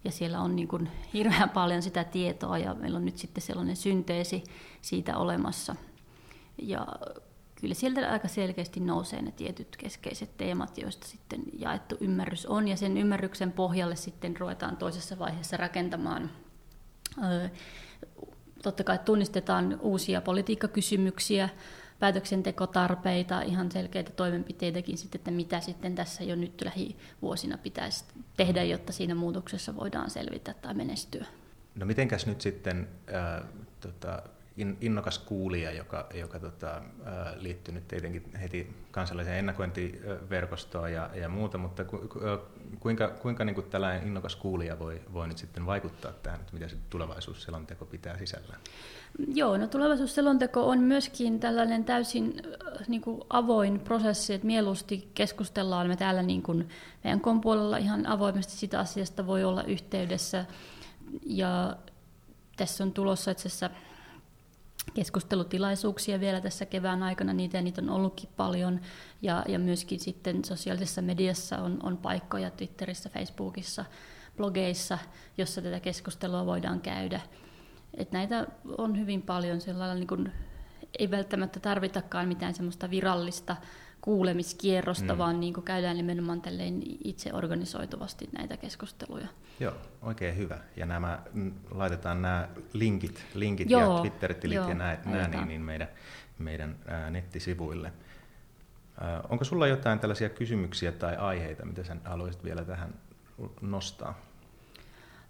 ja 0.04 0.12
siellä 0.12 0.42
on 0.42 0.56
niin 0.56 0.68
kuin 0.68 0.90
hirveän 1.14 1.50
paljon 1.50 1.82
sitä 1.82 2.04
tietoa 2.04 2.58
ja 2.58 2.74
meillä 2.74 2.98
on 2.98 3.06
nyt 3.06 3.18
sitten 3.18 3.42
sellainen 3.42 3.76
synteesi 3.76 4.44
siitä 4.82 5.18
olemassa. 5.18 5.76
Ja 6.62 6.88
kyllä 7.62 7.74
sieltä 7.74 8.12
aika 8.12 8.28
selkeästi 8.28 8.80
nousee 8.80 9.22
ne 9.22 9.32
tietyt 9.32 9.78
keskeiset 9.78 10.38
teemat, 10.38 10.78
joista 10.78 11.08
sitten 11.08 11.44
jaettu 11.58 11.98
ymmärrys 12.00 12.46
on, 12.46 12.68
ja 12.68 12.78
sen 12.78 12.98
ymmärryksen 12.98 13.52
pohjalle 13.52 13.96
sitten 13.96 14.38
ruvetaan 14.38 14.78
toisessa 14.78 15.20
vaiheessa 15.20 15.58
rakentamaan. 15.58 16.32
Totta 18.64 18.84
kai 18.84 19.00
tunnistetaan 19.06 19.78
uusia 19.82 20.22
politiikkakysymyksiä, 20.22 21.50
päätöksentekotarpeita, 22.00 23.42
ihan 23.42 23.72
selkeitä 23.72 24.12
toimenpiteitäkin 24.12 24.98
sitten, 24.98 25.20
että 25.20 25.32
mitä 25.32 25.60
sitten 25.60 25.96
tässä 25.96 26.24
jo 26.24 26.36
nyt 26.36 26.62
lähivuosina 26.62 27.58
pitäisi 27.58 28.06
tehdä, 28.38 28.64
jotta 28.64 28.94
siinä 28.94 29.16
muutoksessa 29.16 29.76
voidaan 29.76 30.10
selvitä 30.10 30.54
tai 30.62 30.74
menestyä. 30.74 31.26
No 31.76 31.86
mitenkäs 31.86 32.26
nyt 32.26 32.42
sitten 32.42 32.88
äh, 33.14 33.44
tota, 33.80 34.22
innokas 34.82 35.20
kuulija, 35.20 35.72
joka, 35.72 36.08
joka 36.14 36.40
tota, 36.40 36.82
liittyy 37.36 37.74
nyt 37.74 37.88
tietenkin 37.88 38.24
heti 38.42 38.76
kansalliseen 38.92 39.38
ennakointiverkostoon 39.38 40.94
ja, 40.94 41.10
ja 41.16 41.30
muuta, 41.30 41.58
mutta 41.58 41.84
ku, 41.86 42.10
kuinka, 42.80 43.08
kuinka 43.08 43.46
niin 43.46 43.56
kuin 43.56 43.70
tällainen 43.70 44.08
innokas 44.08 44.36
kuulija 44.36 44.80
voi, 44.80 45.02
voi 45.14 45.28
nyt 45.28 45.38
sitten 45.38 45.66
vaikuttaa 45.66 46.12
tähän, 46.12 46.40
että 46.40 46.54
mitä 46.54 46.68
se 46.68 46.76
tulevaisuusselonteko 46.90 47.86
pitää 47.86 48.18
sisällään? 48.18 48.60
Joo, 49.34 49.58
no 49.58 49.68
tulevaisuusselonteko 49.68 50.68
on 50.68 50.80
myöskin 50.80 51.40
tällainen 51.40 51.86
täysin 51.86 52.42
niin 52.88 53.02
kuin 53.02 53.22
avoin 53.30 53.80
prosessi, 53.80 54.34
että 54.34 54.48
mieluusti 54.48 55.12
keskustellaan 55.14 55.88
me 55.88 55.96
täällä 55.96 56.24
niin 56.24 56.42
kuin 56.42 56.70
meidän 57.04 57.22
puolella 57.42 57.78
ihan 57.78 58.08
avoimesti 58.08 58.54
sitä 58.54 58.80
asiasta 58.80 59.28
voi 59.28 59.44
olla 59.44 59.64
yhteydessä 59.64 60.46
ja 61.26 61.78
tässä 62.58 62.84
on 62.84 62.94
tulossa 62.94 63.32
itse 63.32 63.48
asiassa 63.48 63.70
keskustelutilaisuuksia 64.94 66.20
vielä 66.20 66.42
tässä 66.42 66.66
kevään 66.66 67.04
aikana, 67.04 67.34
niitä 67.34 67.58
ja 67.58 67.62
niitä 67.62 67.82
on 67.82 67.90
ollutkin 67.90 68.30
paljon, 68.38 68.82
ja, 69.22 69.46
ja 69.48 69.60
myöskin 69.60 70.00
sitten 70.00 70.46
sosiaalisessa 70.46 71.02
mediassa 71.02 71.58
on, 71.58 71.80
on 71.84 71.98
paikkoja 71.98 72.52
Twitterissä, 72.52 73.10
Facebookissa, 73.10 73.86
blogeissa, 74.38 74.98
jossa 75.38 75.62
tätä 75.62 75.80
keskustelua 75.80 76.46
voidaan 76.46 76.82
käydä. 76.82 77.22
Et 77.98 78.12
näitä 78.12 78.48
on 78.78 79.00
hyvin 79.00 79.22
paljon, 79.22 79.62
sellainen 79.62 79.98
niin 79.98 80.08
kuin, 80.08 80.32
ei 81.00 81.12
välttämättä 81.12 81.60
tarvitakaan 81.60 82.28
mitään 82.28 82.54
semmoista 82.54 82.90
virallista 82.90 83.56
kuulemiskierrosta, 84.02 85.14
mm. 85.14 85.18
vaan 85.18 85.40
niin 85.40 85.54
kuin 85.54 85.64
käydään 85.64 85.98
nimenomaan 85.98 86.42
itse 87.04 87.34
organisoituvasti 87.34 88.30
näitä 88.32 88.58
keskusteluja. 88.58 89.28
Joo, 89.60 89.74
oikein 90.02 90.38
hyvä. 90.38 90.58
Ja 90.76 90.86
nämä, 90.86 91.20
mm, 91.34 91.54
laitetaan 91.72 92.22
nämä 92.22 92.48
linkit, 92.74 93.26
linkit 93.34 93.70
joo, 93.70 93.96
ja 93.96 94.00
Twitter-tilit 94.00 94.56
joo, 94.56 94.70
ja 94.70 94.76
nämä, 94.76 94.98
nämä 95.06 95.28
niin, 95.28 95.48
niin 95.48 95.62
meidän, 95.62 95.88
meidän 96.38 96.76
ää, 96.88 97.10
nettisivuille. 97.10 97.94
Ää, 99.02 99.22
onko 99.30 99.44
sulla 99.44 99.68
jotain 99.68 100.00
tällaisia 100.00 100.30
kysymyksiä 100.30 100.92
tai 100.92 101.16
aiheita, 101.16 101.66
mitä 101.66 101.84
sä 101.84 101.96
haluaisit 102.04 102.44
vielä 102.44 102.66
tähän 102.66 102.94
nostaa? 103.62 104.30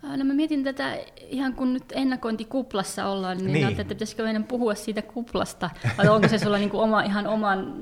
No 0.01 0.25
mä 0.25 0.34
mietin 0.34 0.63
tätä, 0.63 0.97
ihan 1.27 1.53
kun 1.53 1.73
nyt 1.73 1.84
ennakointikuplassa 1.91 3.05
ollaan, 3.05 3.38
niin, 3.38 3.53
niin. 3.53 3.67
että 3.67 3.86
pitäisikö 3.86 4.23
meidän 4.23 4.43
puhua 4.43 4.75
siitä 4.75 5.01
kuplasta, 5.01 5.69
vai 5.97 6.08
onko 6.08 6.27
se 6.27 6.38
sulla 6.38 6.58
niin 6.58 6.69
kuin 6.69 6.82
oma, 6.82 7.01
ihan 7.01 7.27
oman 7.27 7.73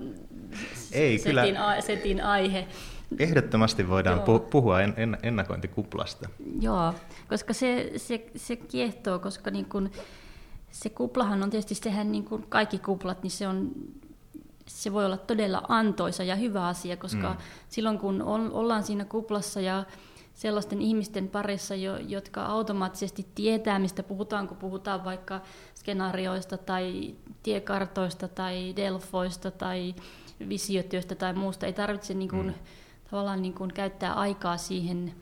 Ei, 0.97 1.17
setin, 1.17 1.31
kyllä. 1.31 1.67
A, 1.67 1.81
setin 1.81 2.23
aihe? 2.23 2.67
Ehdottomasti 3.19 3.89
voidaan 3.89 4.23
Joo. 4.27 4.39
puhua 4.39 4.81
en, 4.81 4.93
en, 4.97 5.17
ennakointikuplasta. 5.23 6.29
Joo, 6.61 6.93
koska 7.29 7.53
se, 7.53 7.91
se, 7.97 8.25
se 8.35 8.55
kiehtoo, 8.55 9.19
koska 9.19 9.51
niin 9.51 9.65
kun, 9.65 9.91
se 10.71 10.89
kuplahan 10.89 11.43
on 11.43 11.49
tietysti, 11.49 11.75
sehän 11.75 12.11
niin 12.11 12.25
kuin 12.25 12.45
kaikki 12.49 12.79
kuplat, 12.79 13.23
niin 13.23 13.31
se 13.31 13.47
on 13.47 13.71
se 14.67 14.93
voi 14.93 15.05
olla 15.05 15.17
todella 15.17 15.61
antoisa 15.67 16.23
ja 16.23 16.35
hyvä 16.35 16.67
asia, 16.67 16.97
koska 16.97 17.29
mm. 17.29 17.37
silloin 17.69 17.99
kun 17.99 18.21
on, 18.21 18.51
ollaan 18.51 18.83
siinä 18.83 19.05
kuplassa 19.05 19.61
ja 19.61 19.83
sellaisten 20.33 20.81
ihmisten 20.81 21.27
parissa, 21.27 21.75
jo, 21.75 21.97
jotka 21.97 22.45
automaattisesti 22.45 23.27
tietää, 23.35 23.79
mistä 23.79 24.03
puhutaan, 24.03 24.47
kun 24.47 24.57
puhutaan 24.57 25.05
vaikka 25.05 25.41
skenaarioista 25.75 26.57
tai 26.57 27.15
tiekartoista 27.43 28.27
tai 28.27 28.73
delfoista 28.75 29.51
tai 29.51 29.95
visiotyöstä 30.49 31.15
tai 31.15 31.33
muusta. 31.33 31.65
Ei 31.65 31.73
tarvitse 31.73 32.13
niin 32.13 32.29
kuin, 32.29 32.47
mm. 32.47 32.53
tavallaan 33.11 33.41
niin 33.41 33.53
kuin 33.53 33.73
käyttää 33.73 34.13
aikaa 34.13 34.57
siihen 34.57 35.13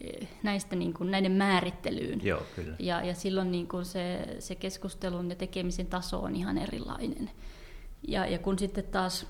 eh, 0.00 0.28
näistä 0.42 0.76
niin 0.76 0.94
kuin, 0.94 1.10
näiden 1.10 1.32
määrittelyyn. 1.32 2.20
Joo, 2.24 2.42
kyllä. 2.56 2.76
Ja, 2.78 3.04
ja 3.04 3.14
silloin 3.14 3.50
niin 3.50 3.68
kuin 3.68 3.84
se, 3.84 4.36
se 4.38 4.54
keskustelun 4.54 5.30
ja 5.30 5.36
tekemisen 5.36 5.86
taso 5.86 6.18
on 6.18 6.36
ihan 6.36 6.58
erilainen. 6.58 7.30
Ja, 8.08 8.26
ja 8.26 8.38
kun 8.38 8.58
sitten 8.58 8.84
taas 8.84 9.26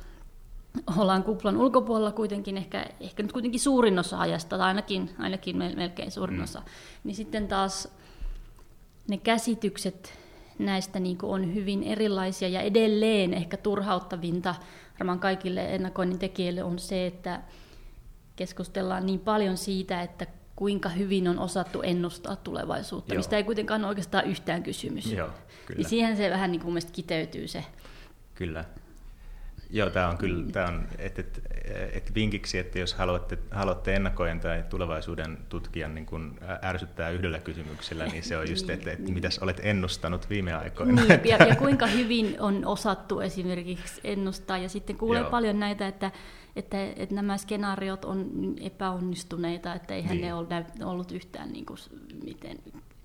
ollaan 0.99 1.23
kuplan 1.25 1.57
ulkopuolella 1.57 2.13
kuitenkin 2.13 2.57
ehkä, 2.57 2.87
ehkä 3.01 3.23
nyt 3.23 3.33
kuitenkin 3.33 3.61
suurin 3.61 3.99
osa 3.99 4.21
ajasta, 4.21 4.59
tai 4.59 4.67
ainakin, 4.67 5.11
ainakin 5.19 5.57
melkein 5.57 6.11
suurin 6.11 6.37
mm. 6.37 6.43
osa, 6.43 6.63
niin 7.05 7.15
sitten 7.15 7.49
taas 7.49 7.89
ne 9.09 9.17
käsitykset 9.17 10.22
näistä 10.59 11.01
niin 11.01 11.19
on 11.23 11.55
hyvin 11.55 11.83
erilaisia 11.83 12.49
ja 12.49 12.61
edelleen 12.61 13.35
ehkä 13.35 13.57
turhauttavinta 13.57 14.55
varmaan 15.01 15.21
kaikille 15.21 15.75
ennakoinnin 15.75 16.19
tekijöille 16.19 16.63
on 16.63 16.79
se, 16.79 17.07
että 17.07 17.41
keskustellaan 18.37 19.07
niin 19.07 19.21
paljon 19.21 19.57
siitä, 19.57 20.03
että 20.03 20.27
kuinka 20.57 20.89
hyvin 20.89 21.29
on 21.29 21.39
osattu 21.39 21.83
ennustaa 21.83 22.37
tulevaisuutta, 22.37 23.15
Joo. 23.15 23.19
mistä 23.19 23.37
ei 23.37 23.45
kuitenkaan 23.45 23.81
ole 23.81 23.89
oikeastaan 23.89 24.27
yhtään 24.27 24.63
kysymys. 24.63 25.13
Joo, 25.13 25.29
kyllä. 25.67 25.79
Niin 25.79 25.89
siihen 25.89 26.17
se 26.17 26.31
vähän 26.31 26.53
niin 26.53 26.63
kuin 26.63 26.83
kiteytyy 26.93 27.49
se. 27.49 27.65
Kyllä. 28.35 28.65
Joo, 29.73 29.91
tämä 29.91 30.09
on 30.09 30.19
kyllä, 30.19 30.53
tämä 30.53 30.67
on, 30.67 30.89
et, 30.99 31.19
et, 31.19 31.43
et 31.93 32.15
vinkiksi, 32.15 32.59
että 32.59 32.79
jos 32.79 32.95
haluatte, 32.95 33.39
haluatte 33.51 33.95
ennakoijan 33.95 34.41
tai 34.41 34.65
tulevaisuuden 34.69 35.39
tutkijan 35.49 35.95
niin 35.95 36.07
kun 36.07 36.39
ärsyttää 36.65 37.11
yhdellä 37.11 37.39
kysymyksellä, 37.39 38.07
niin 38.07 38.23
se 38.23 38.37
on 38.37 38.51
just, 38.51 38.71
että, 38.71 38.93
että 38.93 39.05
niin. 39.05 39.15
mitäs 39.15 39.39
olet 39.39 39.61
ennustanut 39.63 40.31
viime 40.31 40.55
aikoina. 40.55 41.03
Niin, 41.03 41.21
ja, 41.25 41.47
ja 41.47 41.57
kuinka 41.65 41.87
hyvin 41.87 42.37
on 42.41 42.67
osattu 42.67 43.21
esimerkiksi 43.21 44.01
ennustaa, 44.05 44.59
ja 44.59 44.69
sitten 44.69 44.97
kuulee 44.97 45.21
Joo. 45.21 45.31
paljon 45.31 45.61
näitä, 45.61 45.89
että, 45.89 46.11
että, 46.57 46.77
että 46.97 47.15
nämä 47.15 47.39
skenaariot 47.39 48.05
on 48.05 48.31
epäonnistuneita, 48.61 49.75
että 49.75 49.95
eihän 49.95 50.17
niin. 50.17 50.27
ne 50.27 50.35
ole 50.35 50.65
ollut 50.85 51.13
yhtään 51.13 51.53
niin 51.53 51.67
kuin, 51.67 51.79
miten 52.25 52.59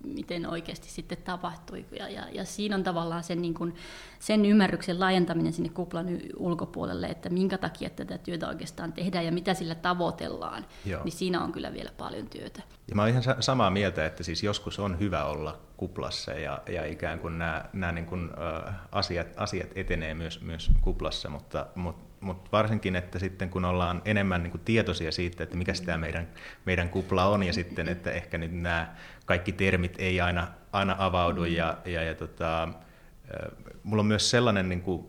miten 0.04 0.50
oikeasti 0.50 0.90
sitten 0.90 1.18
tapahtui. 1.18 1.86
Ja, 2.00 2.10
ja, 2.10 2.24
ja 2.32 2.46
siinä 2.46 2.76
on 2.76 2.84
tavallaan 2.84 3.24
sen, 3.24 3.42
niin 3.42 3.54
kuin, 3.54 3.76
sen 4.20 4.46
ymmärryksen 4.46 5.00
laajentaminen 5.00 5.54
sinne 5.54 5.70
kuplan 5.70 6.08
ulkopuolelle, 6.38 7.08
että 7.08 7.30
minkä 7.30 7.58
takia 7.58 7.90
tätä 7.90 8.18
työtä 8.18 8.48
oikeastaan 8.48 8.94
tehdään 8.94 9.26
ja 9.26 9.32
mitä 9.32 9.54
sillä 9.54 9.76
tavoitellaan, 9.76 10.66
Joo. 10.86 11.04
niin 11.04 11.12
siinä 11.12 11.44
on 11.44 11.52
kyllä 11.52 11.74
vielä 11.74 11.92
paljon 11.98 12.30
työtä. 12.30 12.62
Ja 12.88 12.96
mä 12.96 13.02
olen 13.02 13.14
ihan 13.14 13.24
samaa 13.40 13.70
mieltä, 13.70 14.06
että 14.06 14.24
siis 14.24 14.44
joskus 14.44 14.80
on 14.80 15.00
hyvä 15.00 15.24
olla 15.26 15.60
kuplassa 15.78 16.32
ja, 16.32 16.62
ja 16.70 16.86
ikään 16.86 17.20
kuin 17.20 17.38
nämä, 17.38 17.66
nämä 17.74 17.92
niin 17.92 18.06
kuin, 18.06 18.30
ä, 18.30 18.74
asiat, 18.92 19.28
asiat 19.38 19.70
etenee 19.76 20.14
myös, 20.14 20.42
myös 20.42 20.72
kuplassa, 20.82 21.30
mutta, 21.30 21.68
mutta 21.76 22.07
mutta 22.22 22.50
varsinkin, 22.52 22.96
että 22.96 23.20
sitten 23.20 23.50
kun 23.50 23.66
ollaan 23.66 24.02
enemmän 24.06 24.44
niin 24.44 24.52
kuin 24.52 24.62
tietoisia 24.66 25.12
siitä, 25.12 25.44
että 25.44 25.58
mikä 25.58 25.74
tämä 25.86 25.98
meidän, 25.98 26.28
meidän 26.66 26.90
kupla 26.90 27.26
on, 27.26 27.44
ja 27.44 27.54
sitten, 27.54 27.88
että 27.88 28.12
ehkä 28.12 28.38
nyt 28.38 28.52
nämä 28.52 28.96
kaikki 29.26 29.52
termit 29.52 29.96
ei 30.00 30.22
aina, 30.22 30.48
aina 30.72 30.96
avaudu, 31.00 31.44
ja, 31.44 31.78
ja, 31.86 32.04
ja 32.04 32.16
tota, 32.16 32.68
mulla 33.84 34.02
on 34.02 34.08
myös 34.08 34.30
sellainen 34.30 34.70
niin 34.70 34.82
kuin, 34.82 35.08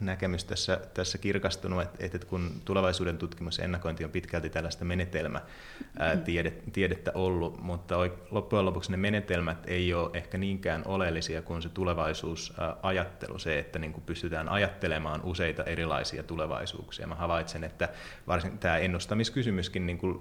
näkemys 0.00 0.44
tässä, 0.44 0.80
tässä 0.94 1.18
kirkastunut, 1.18 1.82
että, 1.82 1.98
että 2.00 2.26
kun 2.26 2.50
tulevaisuuden 2.64 3.18
tutkimus 3.18 3.58
ja 3.58 3.64
ennakointi 3.64 4.04
on 4.04 4.10
pitkälti 4.10 4.50
tällaista 4.50 4.84
menetelmätiedettä 4.84 7.12
ollut, 7.14 7.62
mutta 7.62 7.96
loppujen 8.30 8.64
lopuksi 8.64 8.90
ne 8.90 8.96
menetelmät 8.96 9.58
ei 9.66 9.94
ole 9.94 10.10
ehkä 10.14 10.38
niinkään 10.38 10.82
oleellisia 10.84 11.42
kuin 11.42 11.62
se 11.62 11.68
tulevaisuusajattelu, 11.68 13.38
se, 13.38 13.58
että 13.58 13.78
niin 13.78 13.92
kuin 13.92 14.04
pystytään 14.04 14.48
ajattelemaan 14.48 15.20
useita 15.24 15.64
erilaisia 15.64 16.22
tulevaisuuksia. 16.22 17.06
Mä 17.06 17.14
havaitsen, 17.14 17.64
että 17.64 17.88
varsin 18.26 18.58
tämä 18.58 18.78
ennustamiskysymyskin 18.78 19.86
niin 19.86 19.98
kuin 19.98 20.20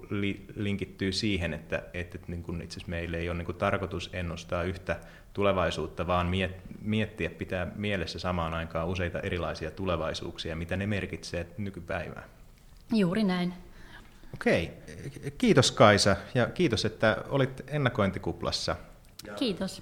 linkittyy 0.55 1.11
siihen, 1.11 1.53
että, 1.53 1.83
että 1.93 2.17
niin 2.27 2.43
kuin 2.43 2.61
itse 2.61 2.73
asiassa 2.73 2.89
meillä 2.89 3.17
ei 3.17 3.29
ole 3.29 3.37
niin 3.37 3.45
kuin 3.45 3.57
tarkoitus 3.57 4.09
ennustaa 4.13 4.63
yhtä 4.63 4.99
tulevaisuutta, 5.37 6.07
vaan 6.07 6.31
miettiä 6.81 7.29
pitää 7.29 7.67
mielessä 7.75 8.19
samaan 8.19 8.53
aikaan 8.53 8.87
useita 8.87 9.19
erilaisia 9.19 9.71
tulevaisuuksia, 9.71 10.55
mitä 10.55 10.77
ne 10.77 10.87
merkitsee 10.87 11.47
nykypäivään. 11.57 12.29
Juuri 12.93 13.23
näin. 13.23 13.53
Okei, 14.33 14.71
kiitos 15.37 15.71
Kaisa 15.71 16.15
ja 16.35 16.45
kiitos, 16.45 16.85
että 16.85 17.17
olit 17.29 17.61
ennakointikuplassa. 17.67 18.75
Kiitos. 19.35 19.81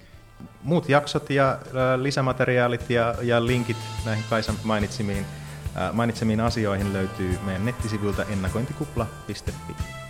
Muut 0.62 0.88
jaksot 0.88 1.30
ja 1.30 1.58
lisämateriaalit 1.96 2.90
ja, 2.90 3.14
ja 3.22 3.46
linkit 3.46 3.76
näihin 4.04 4.24
Kaisan 4.30 4.56
mainitsemiin, 4.64 5.26
mainitsemiin 5.92 6.40
asioihin 6.40 6.92
löytyy 6.92 7.38
meidän 7.44 7.64
nettisivuilta 7.64 8.24
ennakointikupla.fi. 8.24 10.05